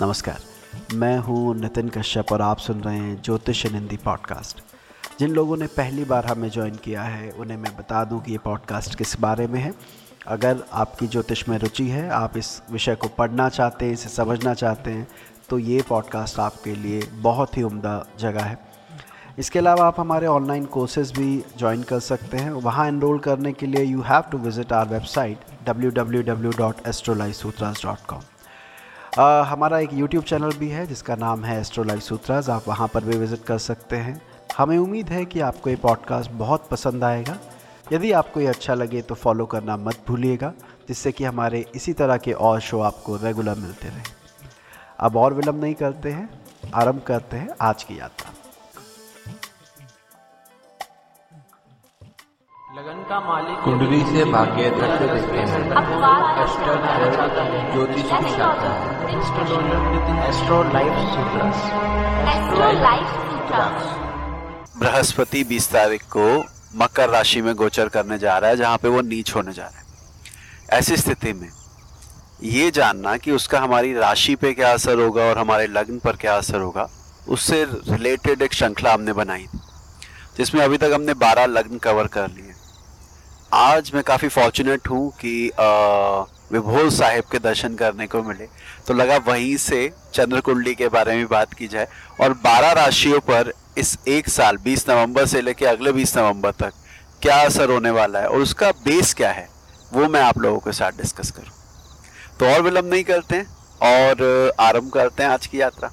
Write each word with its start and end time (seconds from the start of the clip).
नमस्कार, 0.00 0.40
मैं 0.94 1.18
हूँ 1.18 1.54
नितिन 1.56 1.88
कश्यप 1.88 2.32
और 2.32 2.42
आप 2.42 2.58
सुन 2.58 2.80
रहे 2.80 2.96
हैं 2.96 3.22
ज्योतिष 3.22 3.64
हिंदी 3.66 3.96
पॉडकास्ट। 3.96 4.60
जिन 5.18 5.30
लोगों 5.30 5.56
ने 5.56 5.66
पहली 5.66 6.04
बार 6.04 6.26
हमें 6.26 6.50
ज्वाइन 6.50 6.74
किया 6.74 7.02
है, 7.02 7.30
उन्हें 7.30 7.56
मैं 7.56 7.76
बता 7.76 8.04
दूँ 8.04 8.20
कि 8.22 8.32
ये 8.32 8.38
पॉडकास्ट 8.38 8.94
किस 8.94 9.20
बारे 9.20 9.46
में 9.46 9.60
है। 9.60 9.74
अगर 10.26 10.64
आपकी 10.72 11.06
ज्योतिष 11.06 11.48
में 11.48 11.58
रुचि 11.58 11.88
है, 11.88 12.08
आप 12.10 12.36
इस 12.36 12.62
विषय 12.70 12.94
को 12.94 13.08
पढ़ना 13.08 13.48
चाहते 13.48 13.84
हैं, 13.84 13.92
इसे 13.92 14.08
समझना 14.08 14.54
चाहते 14.54 14.90
हैं 14.90 15.08
तो 15.50 15.58
ये 15.58 15.82
पॉडकास्ट 15.82 16.38
आपके 16.38 16.74
लिए 16.74 17.02
बहुत 17.02 17.56
ही 17.56 17.62
उम्दा 17.62 18.06
जगह 18.18 18.44
है। 18.44 18.67
इसके 19.38 19.58
अलावा 19.58 19.86
आप 19.86 20.00
हमारे 20.00 20.26
ऑनलाइन 20.26 20.64
कोर्सेज 20.64 21.12
भी 21.12 21.44
ज्वाइन 21.58 21.82
कर 21.82 22.00
सकते 22.00 22.36
हैं। 22.36 22.50
वहाँ 22.50 22.86
एनरोल 22.88 23.18
करने 23.18 23.52
के 23.52 23.66
लिए 23.66 23.84
you 23.84 24.02
have 24.02 24.22
to 24.22 24.38
visit 24.38 24.72
our 24.72 24.88
website 24.88 25.38
Uh, 29.18 29.44
हमारा 29.46 29.78
एक 29.78 29.92
यूट्यूब 29.92 30.24
चैनल 30.24 30.52
भी 30.52 30.68
है 30.68 30.86
जिसका 30.86 31.14
नाम 31.16 31.44
है 31.44 31.60
एस्ट्रो 31.60 31.84
लाइफ 31.84 32.02
सूत्राज 32.02 32.50
आप 32.50 32.68
वहाँ 32.68 32.88
पर 32.88 33.04
भी 33.04 33.16
विज़िट 33.16 33.44
कर 33.44 33.58
सकते 33.58 33.96
हैं। 33.96 34.20
हमें 34.56 34.76
उम्मीद 34.78 35.08
है 35.08 35.24
कि 35.24 35.40
आपको 35.40 35.70
ये 35.70 35.76
पॉडकास्ट 35.76 36.30
बहुत 36.30 36.68
पसंद 36.70 37.04
आएगा। 37.04 37.36
यदि 37.92 38.12
आपको 38.12 38.40
ये 38.40 38.46
अच्छा 38.46 38.74
लगे 38.74 39.02
तो 39.02 39.14
फॉलो 39.14 39.46
करना 39.46 39.76
मत 39.76 40.02
भूलिएगा 40.08 40.52
जिससे 40.88 41.12
कि 41.12 41.24
हमारे 41.24 41.64
इसी 41.74 41.92
तरह 41.92 42.16
के 42.16 42.32
और 42.32 42.60
शो 42.60 42.80
आपको 42.80 43.16
रेगुलर 43.16 43.54
मिलते 43.54 43.88
रहे। 43.88 44.02
अब 45.00 45.16
और 45.16 45.34
विलम्ब 45.34 45.60
नहीं 45.60 45.74
करते 45.74 46.10
हैं 46.10 46.28
आरंभ 46.74 47.02
करते 47.06 47.36
हैं 47.36 47.48
आज 47.60 47.82
की 47.82 47.98
यात्रा। 47.98 48.37
लगन 52.88 53.02
का 53.02 53.18
मालिक 53.20 53.56
कुंडली 53.64 53.98
से 54.02 54.24
भाग्य 54.24 54.68
दृश्य 54.70 55.06
देखते 55.06 55.38
हैं। 55.38 55.64
ज्योतिष 57.72 58.04
शाखा 58.04 58.70
है। 58.76 59.16
Astro 60.28 60.62
life 60.74 60.94
Sutras 61.08 61.58
astro 62.28 62.70
life 62.80 63.10
Sutra 63.16 63.58
Brihaspati 64.80 65.44
20 65.44 65.70
तारीख 65.72 66.02
को 66.16 66.24
मकर 66.76 67.10
राशि 67.10 67.42
में 67.42 67.54
गोचर 67.54 67.88
करने 67.88 68.18
जा 68.18 68.38
रहा 68.38 68.50
है 68.50 68.56
जहाँ 68.56 68.78
पे 68.78 68.88
वो 68.88 69.00
नीच 69.02 69.34
होने 69.34 69.52
जा 69.52 69.64
रहा 69.64 69.78
है। 69.78 69.84
ऐसी 70.78 70.96
स्थिति 70.96 71.32
में 71.32 71.48
ये 72.42 72.70
जानना 72.70 73.16
कि 73.16 73.32
उसका 73.32 73.60
हमारी 73.60 73.94
राशि 73.94 74.34
पे 74.34 74.52
क्या 74.52 74.72
असर 74.72 74.98
होगा 74.98 75.22
और 75.22 75.38
हमारे 75.38 75.66
लग्न 75.68 75.98
पर 75.98 76.16
क्या 76.16 76.36
असर 76.36 76.60
होगा 76.60 76.88
उससे 77.28 77.64
रिलेटेड 77.64 78.42
एक 78.42 78.52
श्रृंखला 78.52 78.92
हमने 78.94 79.12
बनाई। 79.12 79.46
थी 79.46 79.58
जिसमें 80.36 80.62
अभी 80.62 80.78
तक 80.78 80.90
हमने 80.94 81.14
12 81.20 81.46
लग्न 81.46 81.78
कवर 81.78 82.06
कर 82.06 82.28
लिए। 82.28 82.47
आज 83.52 83.90
मैं 83.94 84.02
काफ़ी 84.04 84.28
फॉर्चुनेट 84.28 84.88
हूँ 84.90 85.10
कि 85.20 85.50
विभोर 86.52 86.90
साहिब 86.90 87.24
के 87.32 87.38
दर्शन 87.38 87.74
करने 87.74 88.06
को 88.06 88.22
मिले। 88.22 88.46
तो 88.86 88.94
लगा 88.94 89.16
वहीं 89.26 89.56
से 89.56 89.90
चंद्र 90.14 90.40
कुंडली 90.40 90.74
के 90.74 90.88
बारे 90.88 91.14
में 91.16 91.26
बात 91.28 91.54
की 91.54 91.68
जाए 91.68 91.86
और 92.20 92.32
12 92.44 92.72
राशियों 92.74 93.20
पर 93.20 93.52
इस 93.78 93.96
एक 94.08 94.28
साल 94.28 94.56
20 94.66 94.88
नवंबर 94.88 95.26
से 95.26 95.40
लेकर 95.42 95.66
अगले 95.66 95.92
20 95.92 96.16
नवंबर 96.16 96.50
तक 96.60 96.72
क्या 97.22 97.36
असर 97.44 97.70
होने 97.70 97.90
वाला 97.90 98.18
है 98.18 98.28
और 98.28 98.40
उसका 98.40 98.70
बेस 98.84 99.14
क्या 99.14 99.30
है, 99.30 99.48
वो 99.92 100.08
मैं 100.08 100.20
आप 100.22 100.38
लोगों 100.38 100.58
के 100.58 100.72
साथ 100.72 100.98
डिस्कस 100.98 101.30
करूँ। 101.30 101.52
तो 102.38 102.46
और 102.46 102.62
विलंब 102.62 102.92
नहीं 102.92 103.04
करते 103.04 103.36
हैं 103.36 103.46
और 103.84 104.52
आरंभ 104.60 104.92
करते 104.92 105.22
हैं 105.22 105.30
आज 105.30 105.46
की 105.46 105.60
यात्रा। 105.60 105.90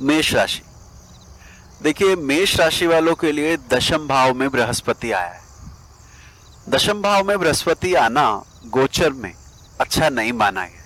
मेष 0.00 0.34
राशि। 0.34 0.62
देखिए, 1.82 2.14
मेष 2.16 2.58
राशि 2.60 2.86
वालों 2.86 3.14
के 3.14 3.30
लिए 3.32 3.56
दशम 3.70 4.06
भाव 4.08 4.34
में 4.34 4.48
बृहस्पति 4.50 5.10
आया 5.12 5.28
है। 5.28 5.40
दशम 6.68 7.00
भाव 7.02 7.24
में 7.28 7.38
बृहस्पति 7.38 7.94
आना 7.96 8.26
गोचर 8.68 9.12
में 9.12 9.32
अच्छा 9.80 10.08
नहीं 10.10 10.32
माना 10.32 10.64
गया। 10.64 10.80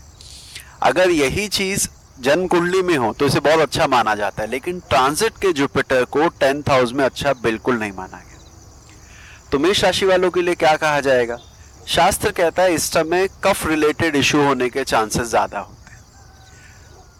अगर 0.83 1.11
यही 1.11 1.47
चीज़ 1.49 1.89
जन्म 2.21 2.47
कुंडली 2.47 2.83
में 2.83 2.97
हो 2.97 3.13
तो 3.13 3.27
इसे 3.27 3.41
बहुत 3.41 3.61
अच्छा 3.61 3.87
माना 3.87 4.15
जाता 4.15 4.43
है, 4.43 4.49
लेकिन 4.51 4.81
ट्रांजिट 4.89 5.33
के 5.33 5.53
जुपिटर 5.53 6.05
को 6.07 6.29
टेंथ 6.31 6.69
हाउस 6.69 6.93
में 6.93 7.05
अच्छा 7.05 7.33
बिल्कुल 7.43 7.79
नहीं 7.79 7.93
माना 7.93 8.17
गया। 8.19 9.51
तो 9.53 9.59
मेष 9.59 9.85
राशि 9.85 10.07
वालों 10.07 10.31
के 10.31 10.43
लिए 10.43 10.55
क्या 10.55 10.77
कहा 10.77 11.01
जाएगा? 11.01 11.39
शास्त्र 11.87 12.31
कहता 12.33 12.63
है, 12.63 12.75
इस 12.75 12.91
समय 12.93 13.29
कफ 13.45 13.67
रिलेटेड 13.67 14.17
इशू 14.17 14.43
होने 14.45 14.69
के 14.69 14.85
चांसेस 14.85 15.29
ज़्यादा 15.29 15.59
होते 15.59 15.93
हैं। 15.93 16.05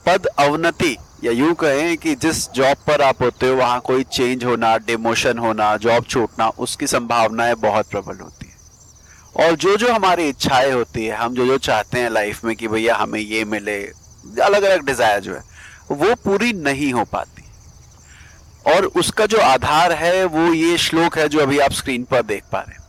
पद 0.07 0.27
अवनति 0.27 0.97
या 1.27 1.33
यूँ 1.33 1.55
कहें 1.55 1.97
कि 1.97 2.15
जिस 2.15 2.53
जॉब 2.53 2.77
पर 2.87 3.03
आप 3.03 3.23
होते 3.23 3.49
हो, 3.49 3.57
वहाँ 3.57 3.81
कोई 3.81 4.05
चेंज 4.05 4.45
होना 4.45 4.77
डिमोशन 4.77 5.39
होना 5.39 5.77
जॉब 5.77 6.05
छूटना, 6.05 6.49
उसकी 6.49 6.87
संभावनाएँ 6.87 7.55
बहुत 7.55 7.91
प्रबल 7.91 8.17
होती 8.17 8.47
है। 8.47 8.55
और 9.45 9.57
जो 9.57 9.77
जो 9.77 9.93
हमारी 9.93 10.29
इच्छाएँ 10.29 10.73
होती 10.73 11.05
है, 11.07 11.17
हम 11.17 11.35
जो 11.35 11.47
जो 11.47 11.59
चाहते 11.59 11.99
हैं 11.99 12.11
लाइफ 12.11 12.45
में 12.45 12.57
कि 12.57 12.69
भैया 12.69 12.97
हमें 12.97 13.21
ये 13.21 13.45
मिले 13.45 13.83
अलग 14.43 14.63
अलग 14.63 14.87
डिज़ायर 14.87 15.21
जो 15.21 15.35
है, 15.35 15.43
वो 15.91 16.15
पूरी 16.15 16.53
नहीं 16.53 16.93
हो 16.93 17.05
पाती। 17.05 17.43
और 18.73 18.87
उसका 18.87 19.27
जो 19.27 19.39
आधार 19.39 19.93
है, 19.93 20.25
वो 20.25 20.53
ये 20.53 20.79
श्लोक 20.79 21.19
है 21.19 21.29
जो 21.29 21.41
अभी 21.41 21.59
आप 21.59 21.73
स्क्रीन 21.73 22.05
पर 22.05 22.23
देख 22.23 22.43
पा 22.53 22.59
रहे 22.59 22.75
हैं। 22.75 22.81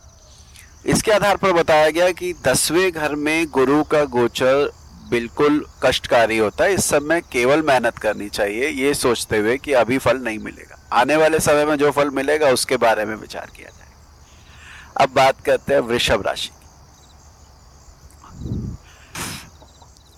इसके 0.86 1.12
आधार 1.12 1.36
पर 1.36 1.52
बताया 1.52 1.90
गया 1.90 2.10
कि 2.10 2.34
दसवें 2.44 2.92
घर 2.92 3.14
में 3.14 3.46
गुरु 3.46 3.82
का 3.82 4.04
गोचर 4.04 4.70
बिल्कुल 5.10 5.64
कष्टकारी 5.82 6.38
होता 6.38 6.64
है। 6.64 6.74
इस 6.74 6.84
समय 6.84 7.20
केवल 7.20 7.62
मेहनत 7.62 7.98
करनी 7.98 8.28
चाहिए, 8.28 8.68
ये 8.68 8.94
सोचते 8.94 9.38
हुए 9.38 9.56
कि 9.56 9.72
अभी 9.72 9.98
फल 9.98 10.16
नहीं 10.16 10.38
मिलेगा। 10.38 10.78
आने 10.92 11.16
वाले 11.16 11.40
समय 11.40 11.64
में 11.64 11.76
जो 11.76 11.90
फल 11.90 12.10
मिलेगा, 12.10 12.48
उसके 12.48 12.76
बारे 12.76 13.04
में 13.04 13.14
विचार 13.16 13.50
किया 13.56 13.68
जाएगा। 13.68 15.04
अब 15.04 15.14
बात 15.14 15.40
करते 15.40 15.74
हैं 15.74 15.80
वृषभ 15.80 16.22
राशि 16.26 16.50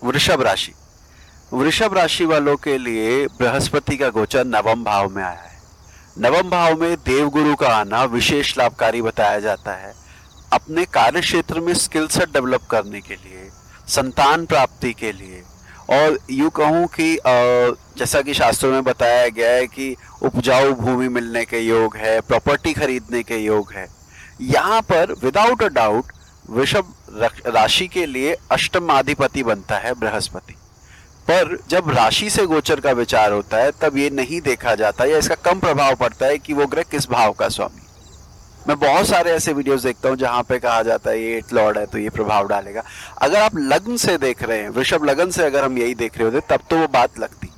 वृषभ 0.05 0.43
राशि। 0.43 0.73
वृषभ 1.53 1.95
राशि 1.95 2.25
वालों 2.25 2.57
के 2.57 2.77
लिए 2.79 3.27
बृहस्पति 3.29 3.97
का 3.97 4.09
गोचर 4.09 4.45
नवम 4.45 4.85
भाव 4.85 5.09
में 5.09 5.23
आया 5.23 5.41
है। 5.41 5.59
नवम 6.19 6.51
भाव 6.51 6.81
में 6.81 6.97
देवगुरु 6.97 7.55
का 7.55 7.69
आना 7.69 8.03
विशेष 8.05 8.57
लाभकारी 8.59 9.03
बताया 9.03 9.41
जाता 9.41 9.73
है। 9.73 9.93
अपने 10.53 10.85
कार्य 10.85 11.21
क्षेत्र 11.21 11.61
में 11.61 11.73
स्किल 11.75 12.07
सेट 12.09 12.33
डेवलप 12.33 12.67
करने 12.71 13.01
के 13.01 13.15
लिए 13.15 13.49
संतान 13.91 14.45
प्राप्ति 14.47 14.93
के 14.93 15.13
लिए। 15.13 15.43
और 15.91 16.19
यूँ 16.31 16.51
कहूँ 16.51 16.87
कि 16.91 17.17
जैसा 17.99 18.21
कि 18.23 18.35
शास्त्रों 18.35 18.71
में 18.73 18.85
बताया 18.85 19.29
गया 19.29 19.51
है 19.51 19.67
कि 19.67 19.95
उपजाऊ 20.23 20.73
भूमि 20.75 21.09
मिलने 21.09 21.45
के 21.45 21.59
योग 21.59 21.97
है 21.97 22.21
प्रॉपर्टी 22.21 22.73
खरीदने 22.73 23.23
के 23.23 23.37
योग 23.37 23.73
है। 23.73 23.87
यहाँ 24.43 24.81
पर 24.83 25.13
विदाउट 25.25 25.63
अ 25.63 25.69
डाउट 25.71 26.13
वृषभ 26.51 26.95
राशि 27.47 27.87
के 27.89 28.07
लिए 28.07 28.37
अष्टमाधिपति 28.53 29.43
बनता 29.43 29.79
है 29.79 29.93
बृहस्पति। 29.95 30.55
पर 31.29 31.57
जब 31.71 31.91
राशि 31.91 32.31
से 32.31 32.47
गोचर 32.47 32.81
का 32.81 32.93
विचार 32.93 33.33
होता 33.33 33.57
है, 33.57 33.71
तब 33.83 33.97
ये 33.97 34.09
नहीं 34.11 34.41
देखा 34.41 34.75
जाता 34.75 35.05
या 35.05 35.19
इसका 35.19 35.35
कम 35.45 35.61
प्रभाव 35.61 35.95
पड़ता 35.97 36.27
है 36.27 36.39
कि 36.39 36.53
वो 36.53 36.67
ग्रह 36.67 36.83
किस 36.91 37.11
भाव 37.11 37.33
का 37.33 37.49
स्वामी। 37.49 37.83
मैं 38.69 38.79
बहुत 38.79 39.07
सारे 39.07 39.31
ऐसे 39.31 39.53
वीडियोस 39.53 39.83
देखता 39.83 40.09
हूँ 40.09 40.17
जहाँ 40.17 40.43
पे 40.43 40.59
कहा 40.59 40.83
जाता 40.83 41.11
है, 41.11 41.23
ये 41.23 41.37
एट 41.37 41.53
लॉर्ड 41.53 41.79
है 41.79 41.85
तो 41.87 41.99
ये 41.99 42.09
प्रभाव 42.11 42.49
डालेगा। 42.49 42.83
अगर 43.23 43.41
आप 43.41 43.57
लग्न 43.57 43.97
से 43.97 44.17
देख 44.19 44.43
रहे 44.43 44.59
हैं, 44.59 44.69
वृषभ 44.69 45.05
लग्न 45.05 45.31
से 45.31 45.45
अगर 45.45 45.65
हम 45.65 45.79
यही 45.79 45.95
देख 45.95 46.19
रहे 46.19 46.29
होते, 46.29 46.41
तब 46.49 46.67
तो 46.71 46.79
वो 46.79 46.89
बात 46.89 47.19
लगती। 47.19 47.49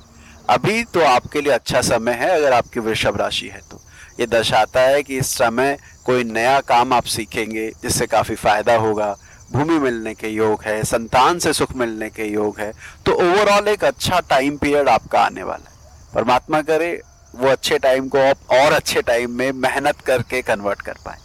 अभी 0.49 0.83
तो 0.83 1.01
आपके 1.01 1.41
लिए 1.41 1.51
अच्छा 1.53 1.81
समय 1.81 2.13
है 2.13 2.29
अगर 2.29 2.53
आपकी 2.53 2.79
वृषभ 2.79 3.17
राशि 3.17 3.47
है 3.47 3.61
तो। 3.71 3.81
ये 4.19 4.25
दर्शाता 4.27 4.81
है 4.81 5.03
कि 5.03 5.17
इस 5.17 5.27
समय 5.29 5.77
कोई 6.05 6.23
नया 6.23 6.59
काम 6.61 6.93
आप 6.93 7.03
सीखेंगे, 7.05 7.69
जिससे 7.81 8.07
काफ़ी 8.07 8.35
फ़ायदा 8.35 8.75
होगा। 8.77 9.15
भूमि 9.51 9.77
मिलने 9.79 10.13
के 10.13 10.27
योग 10.27 10.63
है, 10.63 10.83
संतान 10.83 11.39
से 11.39 11.53
सुख 11.53 11.75
मिलने 11.75 12.09
के 12.09 12.25
योग 12.25 12.59
है। 12.59 12.71
तो 13.05 13.13
ओवरऑल 13.13 13.67
एक 13.67 13.83
अच्छा 13.83 14.19
टाइम 14.29 14.57
पीरियड 14.57 14.89
आपका 14.89 15.19
आने 15.19 15.43
वाला 15.43 15.69
है। 15.69 16.13
परमात्मा 16.13 16.61
करे 16.61 16.91
वो 17.35 17.47
अच्छे 17.49 17.77
टाइम 17.79 18.07
को 18.07 18.19
आप 18.19 18.51
और 18.53 18.73
अच्छे 18.73 19.01
टाइम 19.01 19.31
में 19.31 19.51
मेहनत 19.51 20.01
करके 20.01 20.41
कन्वर्ट 20.41 20.81
कर 20.81 20.97
पाए। 21.05 21.17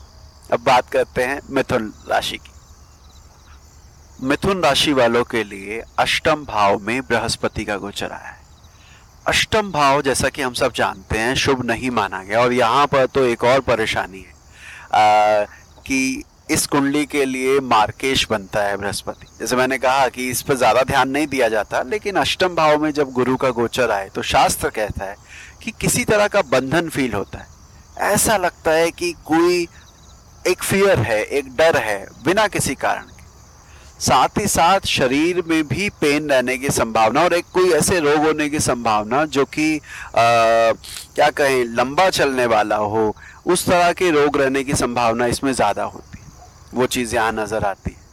अब 0.53 0.61
बात 0.65 0.89
करते 0.91 1.25
हैं 1.25 1.41
मिथुन 1.51 1.93
राशि 2.09 2.37
की। 2.37 2.53
मिथुन 4.23 4.63
राशि 4.63 4.93
वालों 4.93 5.25
के 5.25 5.43
लिए 5.45 5.83
अष्टम 5.99 6.45
भाव 6.45 6.79
में 6.79 7.01
बृहस्पति 7.03 7.65
का 7.65 7.77
गोचर 7.77 8.13
आया 8.13 8.29
है। 8.29 8.37
अष्टम 9.27 9.71
भाव 9.73 10.01
जैसा 10.03 10.29
कि 10.29 10.43
हम 10.43 10.55
सब 10.55 10.73
जानते 10.75 11.19
हैं 11.19 11.35
शुभ 11.37 11.65
नहीं 11.65 11.91
माना 11.91 12.23
गया। 12.23 12.41
और 12.41 12.53
यहाँ 12.53 12.87
पर 12.87 13.07
तो 13.07 13.25
एक 13.27 13.45
और 13.45 13.61
परेशानी 13.63 14.19
है 14.19 14.33
आ, 14.95 15.45
कि 15.87 16.25
इस 16.51 16.67
कुंडली 16.67 17.05
के 17.07 17.25
लिए 17.25 17.59
मार्केश 17.61 18.27
बनता 18.31 18.61
है 18.63 18.77
बृहस्पति। 18.77 19.27
जैसे 19.41 19.57
मैंने 19.57 19.79
कहा 19.79 20.09
कि 20.09 20.29
इस 20.31 20.43
पर 20.43 20.55
ज़्यादा 20.57 20.83
ध्यान 20.83 21.09
नहीं 21.11 21.27
दिया 21.27 21.49
जाता 21.49 21.83
लेकिन 21.85 22.17
अष्टम 22.17 22.55
भाव 22.55 22.83
में 22.83 22.91
जब 22.93 23.11
गुरु 23.13 23.37
का 23.37 23.51
गोचर 23.53 23.91
आए 23.91 24.09
तो 24.09 24.23
शास्त्र 24.25 24.71
कहता 24.71 25.05
है 25.05 25.17
कि 25.63 25.71
किसी 25.81 26.05
तरह 26.05 26.29
का 26.29 26.43
बंधन 26.49 26.89
फील 26.89 27.13
होता 27.15 27.39
है। 27.39 28.13
ऐसा 28.13 28.37
लगता 28.37 28.71
है 28.71 28.91
कि 28.91 29.13
कोई 29.27 29.67
एक 30.47 30.63
फियर 30.63 30.99
है, 31.01 31.23
एक 31.23 31.57
डर 31.57 31.77
है, 31.77 32.07
बिना 32.25 32.47
किसी 32.49 32.75
कारण 32.77 33.03
के। 33.03 33.17
साथ 34.01 34.39
ही 34.39 34.47
साथ 34.47 34.87
शरीर 34.87 35.43
में 35.47 35.63
भी 35.69 35.89
पेन 36.01 36.29
रहने 36.31 36.57
की 36.59 36.71
संभावना 36.71 37.23
और 37.23 37.33
एक 37.35 37.45
कोई 37.55 37.71
ऐसे 37.73 37.99
रोग 38.01 38.19
होने 38.19 38.49
की 38.49 38.61
संभावना 38.61 39.25
जो 39.27 39.45
कि 39.47 39.81
क्या 40.17 41.31
कहें, 41.31 41.65
लंबा 41.67 42.09
चलने 42.11 42.47
वाला 42.47 42.77
हो, 42.77 43.15
उस 43.47 43.67
तरह 43.67 43.93
के 43.93 44.11
रोग 44.11 44.37
रहने 44.37 44.63
की 44.65 44.75
संभावना 44.75 45.27
इसमें 45.27 45.53
ज़्यादा 45.53 45.85
होती 45.85 46.19
है। 46.19 46.27
वो 46.75 46.87
चीज़ 46.87 47.15
यहाँ 47.15 47.33
नज़र 47.33 47.65
आती 47.65 47.91
है। 47.91 48.07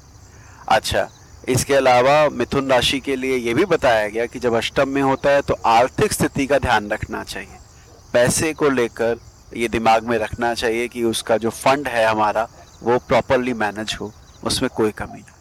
अच्छा 0.70 1.08
इसके 1.50 1.74
अलावा 1.74 2.18
मिथुन 2.32 2.70
राशि 2.72 3.00
के 3.00 3.16
लिए 3.16 3.38
ये 3.38 3.54
भी 3.54 3.66
बताया 3.68 4.08
गया 4.10 4.26
कि 4.26 4.40
जब 4.40 4.54
अष्टम 4.56 4.90
में 4.90 5.02
होता 5.02 5.30
है 5.30 5.42
तो 5.42 5.58
आर्थिक 5.68 6.14
स्थिति 6.14 6.46
का 6.48 6.60
ध्यान 6.60 6.90
रखना 6.90 7.24
चाहिए। 7.24 7.58
पैसे 8.14 8.54
को 8.54 8.70
लेकर 8.70 9.20
ये 9.58 9.68
दिमाग 9.70 10.08
में 10.08 10.18
रखना 10.18 10.54
चाहिए 10.54 10.88
कि 10.88 11.04
उसका 11.04 11.38
जो 11.38 11.50
फंड 11.52 11.88
है 11.88 12.06
हमारा 12.06 12.48
वो 12.84 12.98
प्रॉपरली 13.08 13.54
मैनेज 13.56 13.98
हो 14.02 14.12
उसमें 14.44 14.70
कोई 14.76 14.92
कमी 14.98 15.20
ना 15.20 15.34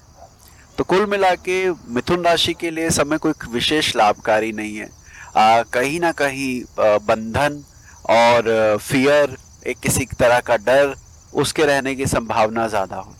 तो 0.78 0.84
कुल 0.84 1.06
मिला 1.06 1.34
के 1.38 1.58
मिथुन 1.70 2.24
राशि 2.24 2.54
के 2.60 2.70
लिए 2.70 2.90
समय 2.90 3.18
कोई 3.18 3.32
विशेष 3.50 3.94
लाभकारी 3.96 4.52
नहीं 4.52 4.76
है। 4.76 4.88
आ, 5.36 5.62
कहीं 5.64 6.00
ना 6.00 6.12
कहीं 6.12 6.62
बंधन 6.78 7.62
और 8.10 8.78
फियर 8.80 9.36
एक 9.66 9.78
किसी 9.82 10.04
तरह 10.18 10.40
का 10.40 10.56
डर 10.58 10.94
उसके 11.34 11.64
रहने 11.64 11.94
की 11.94 12.06
संभावना 12.06 12.66
ज़्यादा 12.68 12.96
है। 12.98 13.13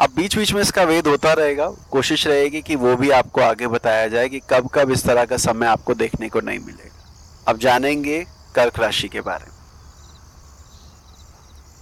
अब 0.00 0.10
बीच 0.16 0.36
बीच 0.36 0.52
में 0.52 0.60
इसका 0.62 0.82
वेद 0.82 1.06
होता 1.06 1.32
रहेगा। 1.32 1.66
कोशिश 1.90 2.26
रहेगी 2.26 2.60
कि 2.62 2.76
वो 2.76 2.94
भी 2.96 3.10
आपको 3.10 3.40
आगे 3.40 3.66
बताया 3.66 4.08
जाए 4.08 4.28
कि 4.28 4.40
कब 4.50 4.68
कब 4.74 4.90
इस 4.90 5.04
तरह 5.04 5.24
का 5.24 5.36
समय 5.36 5.66
आपको 5.66 5.94
देखने 5.94 6.28
को 6.28 6.40
नहीं 6.40 6.58
मिलेगा। 6.58 7.06
अब 7.48 7.58
जानेंगे 7.58 8.18
कर्क 8.54 8.78
राशि 8.78 9.08
के 9.08 9.20
बारे 9.20 9.44
में। 9.44 9.56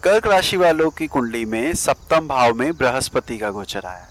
कर्क 0.03 0.27
राशि 0.27 0.57
वालों 0.57 0.91
की 0.91 1.07
कुंडली 1.07 1.45
में 1.45 1.75
सप्तम 1.75 2.29
भाव 2.29 2.55
में 2.55 2.73
बृहस्पति 2.73 3.39
का 3.39 3.51
गोचर 3.51 3.87
आया 3.87 4.09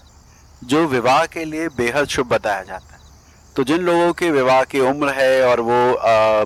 जो 0.64 0.86
विवाह 0.86 1.24
के 1.26 1.44
लिए 1.44 1.68
बेहद 1.68 2.06
शुभ 2.06 2.26
बताया 2.26 2.62
जाता 2.62 2.94
है। 2.94 3.00
तो 3.56 3.64
जिन 3.64 3.80
लोगों 3.80 4.12
के 4.12 4.30
विवाह 4.30 4.62
की 4.64 4.80
उम्र 4.80 5.12
है 5.14 5.42
और 5.46 5.60
वो 5.60 5.94
आ, 5.94 6.44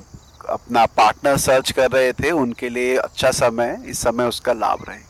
अपना 0.49 0.87
पार्टनर 0.87 1.37
सर्च 1.37 1.71
कर 1.71 1.91
रहे 1.91 2.13
थे 2.13 2.31
उनके 2.31 2.69
लिए 2.69 2.97
अच्छा 2.97 3.31
समय 3.31 3.83
इस 3.87 3.99
समय 3.99 4.25
उसका 4.25 4.53
लाभ 4.53 4.85
रहेगा। 4.89 5.07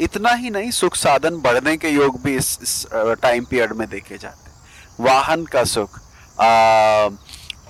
इतना 0.00 0.32
ही 0.32 0.50
नहीं 0.50 0.70
सुख 0.70 0.96
साधन 0.96 1.36
बढ़ने 1.36 1.76
के 1.76 1.88
योग 1.88 2.20
भी 2.22 2.36
इस, 2.36 2.58
इस 2.62 2.86
टाइम 2.92 3.44
पीरियड 3.44 3.72
में 3.72 3.88
देखे 3.90 4.18
जाते 4.18 5.02
वाहन 5.02 5.44
का 5.46 5.64
सुख। 5.66 5.98
आ, 6.40 7.08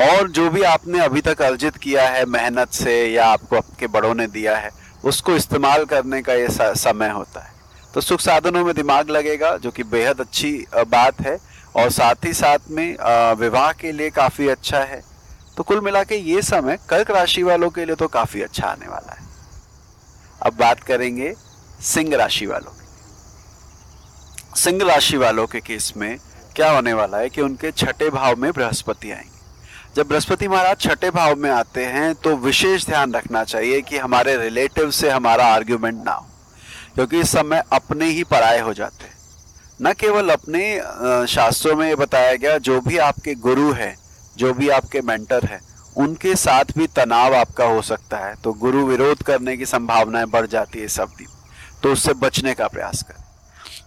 और 0.01 0.29
जो 0.31 0.49
भी 0.51 0.63
आपने 0.63 1.01
अभी 1.01 1.21
तक 1.21 1.43
अर्जित 1.43 1.77
किया 1.77 2.09
है 2.09 2.25
मेहनत 2.27 2.73
से 2.73 2.95
या 3.07 3.27
आपको 3.27 3.57
आपके 3.57 3.87
बड़ों 3.89 4.15
ने 4.15 4.27
दिया 4.29 4.57
है 4.57 4.71
उसको 5.05 5.35
इस्तेमाल 5.37 5.85
करने 5.85 6.23
का 6.23 6.35
ये 6.35 6.47
समय 6.51 7.09
होता 7.11 7.41
है। 7.41 7.53
तो 7.95 8.01
सुख 8.01 8.21
साधनों 8.21 8.65
में 8.65 8.75
दिमाग 8.75 9.11
लगेगा 9.11 9.57
जो 9.57 9.71
कि 9.71 9.83
बेहद 9.85 10.21
अच्छी 10.21 10.53
बात 10.75 11.21
है। 11.21 11.39
और 11.77 11.91
साथ 11.91 12.25
ही 12.25 12.33
साथ 12.33 12.71
में 12.71 12.97
विवाह 13.39 13.73
के 13.73 13.91
लिए 13.93 14.11
काफ़ी 14.11 14.49
अच्छा 14.49 14.79
है। 14.81 15.01
तो 15.57 15.63
कुल 15.63 15.81
मिला 15.81 16.03
के 16.05 16.17
ये 16.17 16.41
समय 16.43 16.79
कर्क 16.89 17.11
राशि 17.11 17.43
वालों 17.43 17.69
के 17.71 17.85
लिए 17.85 17.95
तो 17.95 18.07
काफ़ी 18.09 18.43
अच्छा 18.43 18.67
आने 18.67 18.89
वाला 18.89 19.13
है। 19.13 19.27
अब 20.43 20.57
बात 20.57 20.81
करेंगे 20.83 21.35
सिंह 21.81 22.17
राशि 22.17 22.47
वालों 22.47 22.73
सिंह 24.57 24.83
राशि 24.85 25.17
वालों 25.17 25.47
के 25.47 25.61
केस 25.61 25.93
में 25.97 26.19
क्या 26.57 26.71
होने 26.71 26.93
वाला 26.93 27.19
है 27.19 27.29
कि 27.31 27.41
उनके 27.41 27.71
छठे 27.71 28.09
भाव 28.11 28.37
में 28.37 28.53
बृहस्पति 28.53 29.11
आएँगे। 29.11 29.37
जब 29.97 30.09
बृहस्पति 30.09 30.49
महाराज 30.49 30.81
छठे 30.81 31.11
भाव 31.11 31.37
में 31.37 31.51
आते 31.51 31.85
हैं 31.87 32.15
तो 32.15 32.35
विशेष 32.37 32.87
ध्यान 32.87 33.13
रखना 33.13 33.45
चाहिए 33.45 33.81
कि 33.83 33.99
हमारे 33.99 34.37
रिलेटिव 34.37 34.91
से 34.91 35.11
हमारा 35.11 35.47
आर्ग्यूमेंट 35.47 36.05
ना 36.05 36.13
हो, 36.13 36.27
क्योंकि 36.95 37.21
इस 37.21 37.31
समय 37.31 37.63
अपने 37.73 38.07
ही 38.07 38.25
पराये 38.25 38.61
हो 38.61 38.75
जाते 38.75 39.05
हैं। 39.05 39.17
न 39.83 39.93
केवल 39.93 40.31
अपने 40.31 41.27
शास्त्रों 41.27 41.77
में 41.77 41.97
बताया 41.97 42.35
गया, 42.35 42.59
जो 42.59 42.81
भी 42.81 42.99
आपके 42.99 43.35
गुरु 43.35 43.73
है, 43.73 43.97
जो 44.37 44.53
भी 44.55 44.69
आपके 44.69 45.01
मेंटर 45.01 45.45
है, 45.45 45.61
उनके 45.97 46.35
साथ 46.37 46.65
भी 46.77 46.87
तनाव 46.87 47.35
आपका 47.35 47.65
हो 47.65 47.83
सकता 47.83 48.17
है 48.17 48.35
तो 48.35 48.53
गुरु 48.53 48.87
विरोध 48.87 49.23
करने 49.23 49.57
की 49.57 49.67
संभावनाएँ 49.67 50.27
बढ़ 50.27 50.47
जाती 50.47 50.81
है 50.81 50.89
सब 50.89 51.03
अवधि 51.03 51.27
तो 51.83 51.93
उससे 51.93 52.13
बचने 52.17 52.55
का 52.55 52.67
प्रयास 52.69 53.03
करें। 53.03 53.23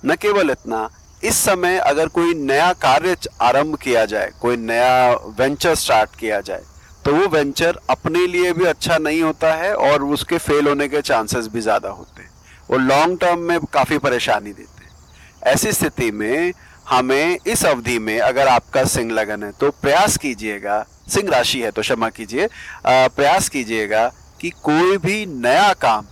न 0.05 0.15
केवल 0.17 0.49
इतना, 0.51 0.89
इस 1.23 1.37
समय 1.37 1.77
अगर 1.79 2.07
कोई 2.09 2.33
नया 2.35 2.71
कार्य 2.81 3.15
आरंभ 3.41 3.75
किया 3.77 4.05
जाए, 4.05 4.31
कोई 4.41 4.57
नया 4.57 5.13
वेंचर 5.39 5.75
स्टार्ट 5.77 6.15
किया 6.19 6.39
जाए 6.41 6.63
तो 7.05 7.13
वो 7.13 7.27
वेंचर 7.29 7.79
अपने 7.89 8.25
लिए 8.27 8.51
भी 8.53 8.65
अच्छा 8.65 8.97
नहीं 8.99 9.21
होता 9.21 9.53
है 9.53 9.73
और 9.75 10.03
उसके 10.05 10.37
फेल 10.39 10.67
होने 10.67 10.87
के 10.87 11.01
चांसेस 11.03 11.47
भी 11.47 11.61
ज़्यादा 11.61 11.89
होते 11.89 12.21
हैं। 12.21 12.29
वो 12.69 12.77
लॉन्ग 12.79 13.19
टर्म 13.19 13.39
में 13.41 13.59
काफ़ी 13.73 13.97
परेशानी 13.99 14.51
देते 14.51 14.83
हैं। 14.83 15.53
ऐसी 15.53 15.71
स्थिति 15.73 16.11
में 16.13 16.53
हमें 16.89 17.37
इस 17.47 17.65
अवधि 17.65 17.97
में 17.99 18.19
अगर 18.19 18.47
आपका 18.47 18.83
सिंह 18.85 19.11
लगन 19.11 19.43
है 19.43 19.51
तो 19.51 19.69
प्रयास 19.71 20.17
कीजिएगा, 20.17 20.85
सिंह 21.09 21.29
राशि 21.29 21.61
है 21.61 21.71
तो 21.71 21.81
क्षमा 21.81 22.09
कीजिए 22.11 22.47
प्रयास 22.85 23.49
कीजिएगा 23.49 24.07
कि 24.41 24.49
कोई 24.63 24.97
भी 24.97 25.25
नया 25.27 25.71
काम 25.81 26.05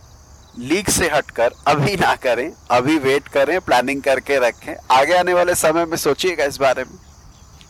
लीक 0.60 0.90
से 0.90 1.10
हटकर 1.10 1.52
अभी 1.68 1.96
ना 1.96 2.16
करें, 2.16 2.52
अभी 2.72 2.98
वेट 2.98 3.28
करें 3.28 3.60
प्लानिंग 3.62 4.02
करके 4.02 4.40
रखें। 4.40 4.74
आगे 4.92 5.18
आने 5.18 5.34
वाले 5.34 5.56
समय 5.56 5.86
में 5.86 5.98
सोचिएगा 5.98 6.46
इस 6.46 6.58
बारे 6.58 6.84
में। 6.84 6.98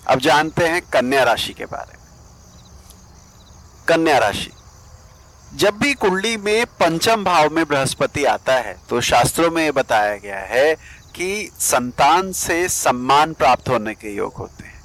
अब 0.08 0.20
जानते 0.20 0.68
हैं 0.68 0.82
कन्या 0.94 1.24
राशि 1.24 1.54
के 1.54 1.66
बारे 1.66 1.98
में। 1.98 2.06
कन्या 3.88 4.18
राशि। 4.18 4.52
जब 5.56 5.78
भी 5.78 5.94
कुंडली 5.94 6.36
में 6.38 6.66
पंचम 6.80 7.24
भाव 7.24 7.50
में 7.50 7.66
बृहस्पति 7.66 8.26
आता 8.26 8.54
है 8.54 8.76
तो 8.90 9.02
शास्त्रों 9.02 9.52
में 9.52 9.64
यह 9.66 9.72
बताया 9.72 10.16
गया 10.16 10.40
है 10.40 10.74
कि 11.16 11.52
संतान 11.60 12.32
से 12.32 12.68
सम्मान 12.70 13.34
प्राप्त 13.34 13.70
होने 13.70 13.94
के 13.94 14.16
योग 14.16 14.34
होते 14.34 14.64
हैं। 14.64 14.82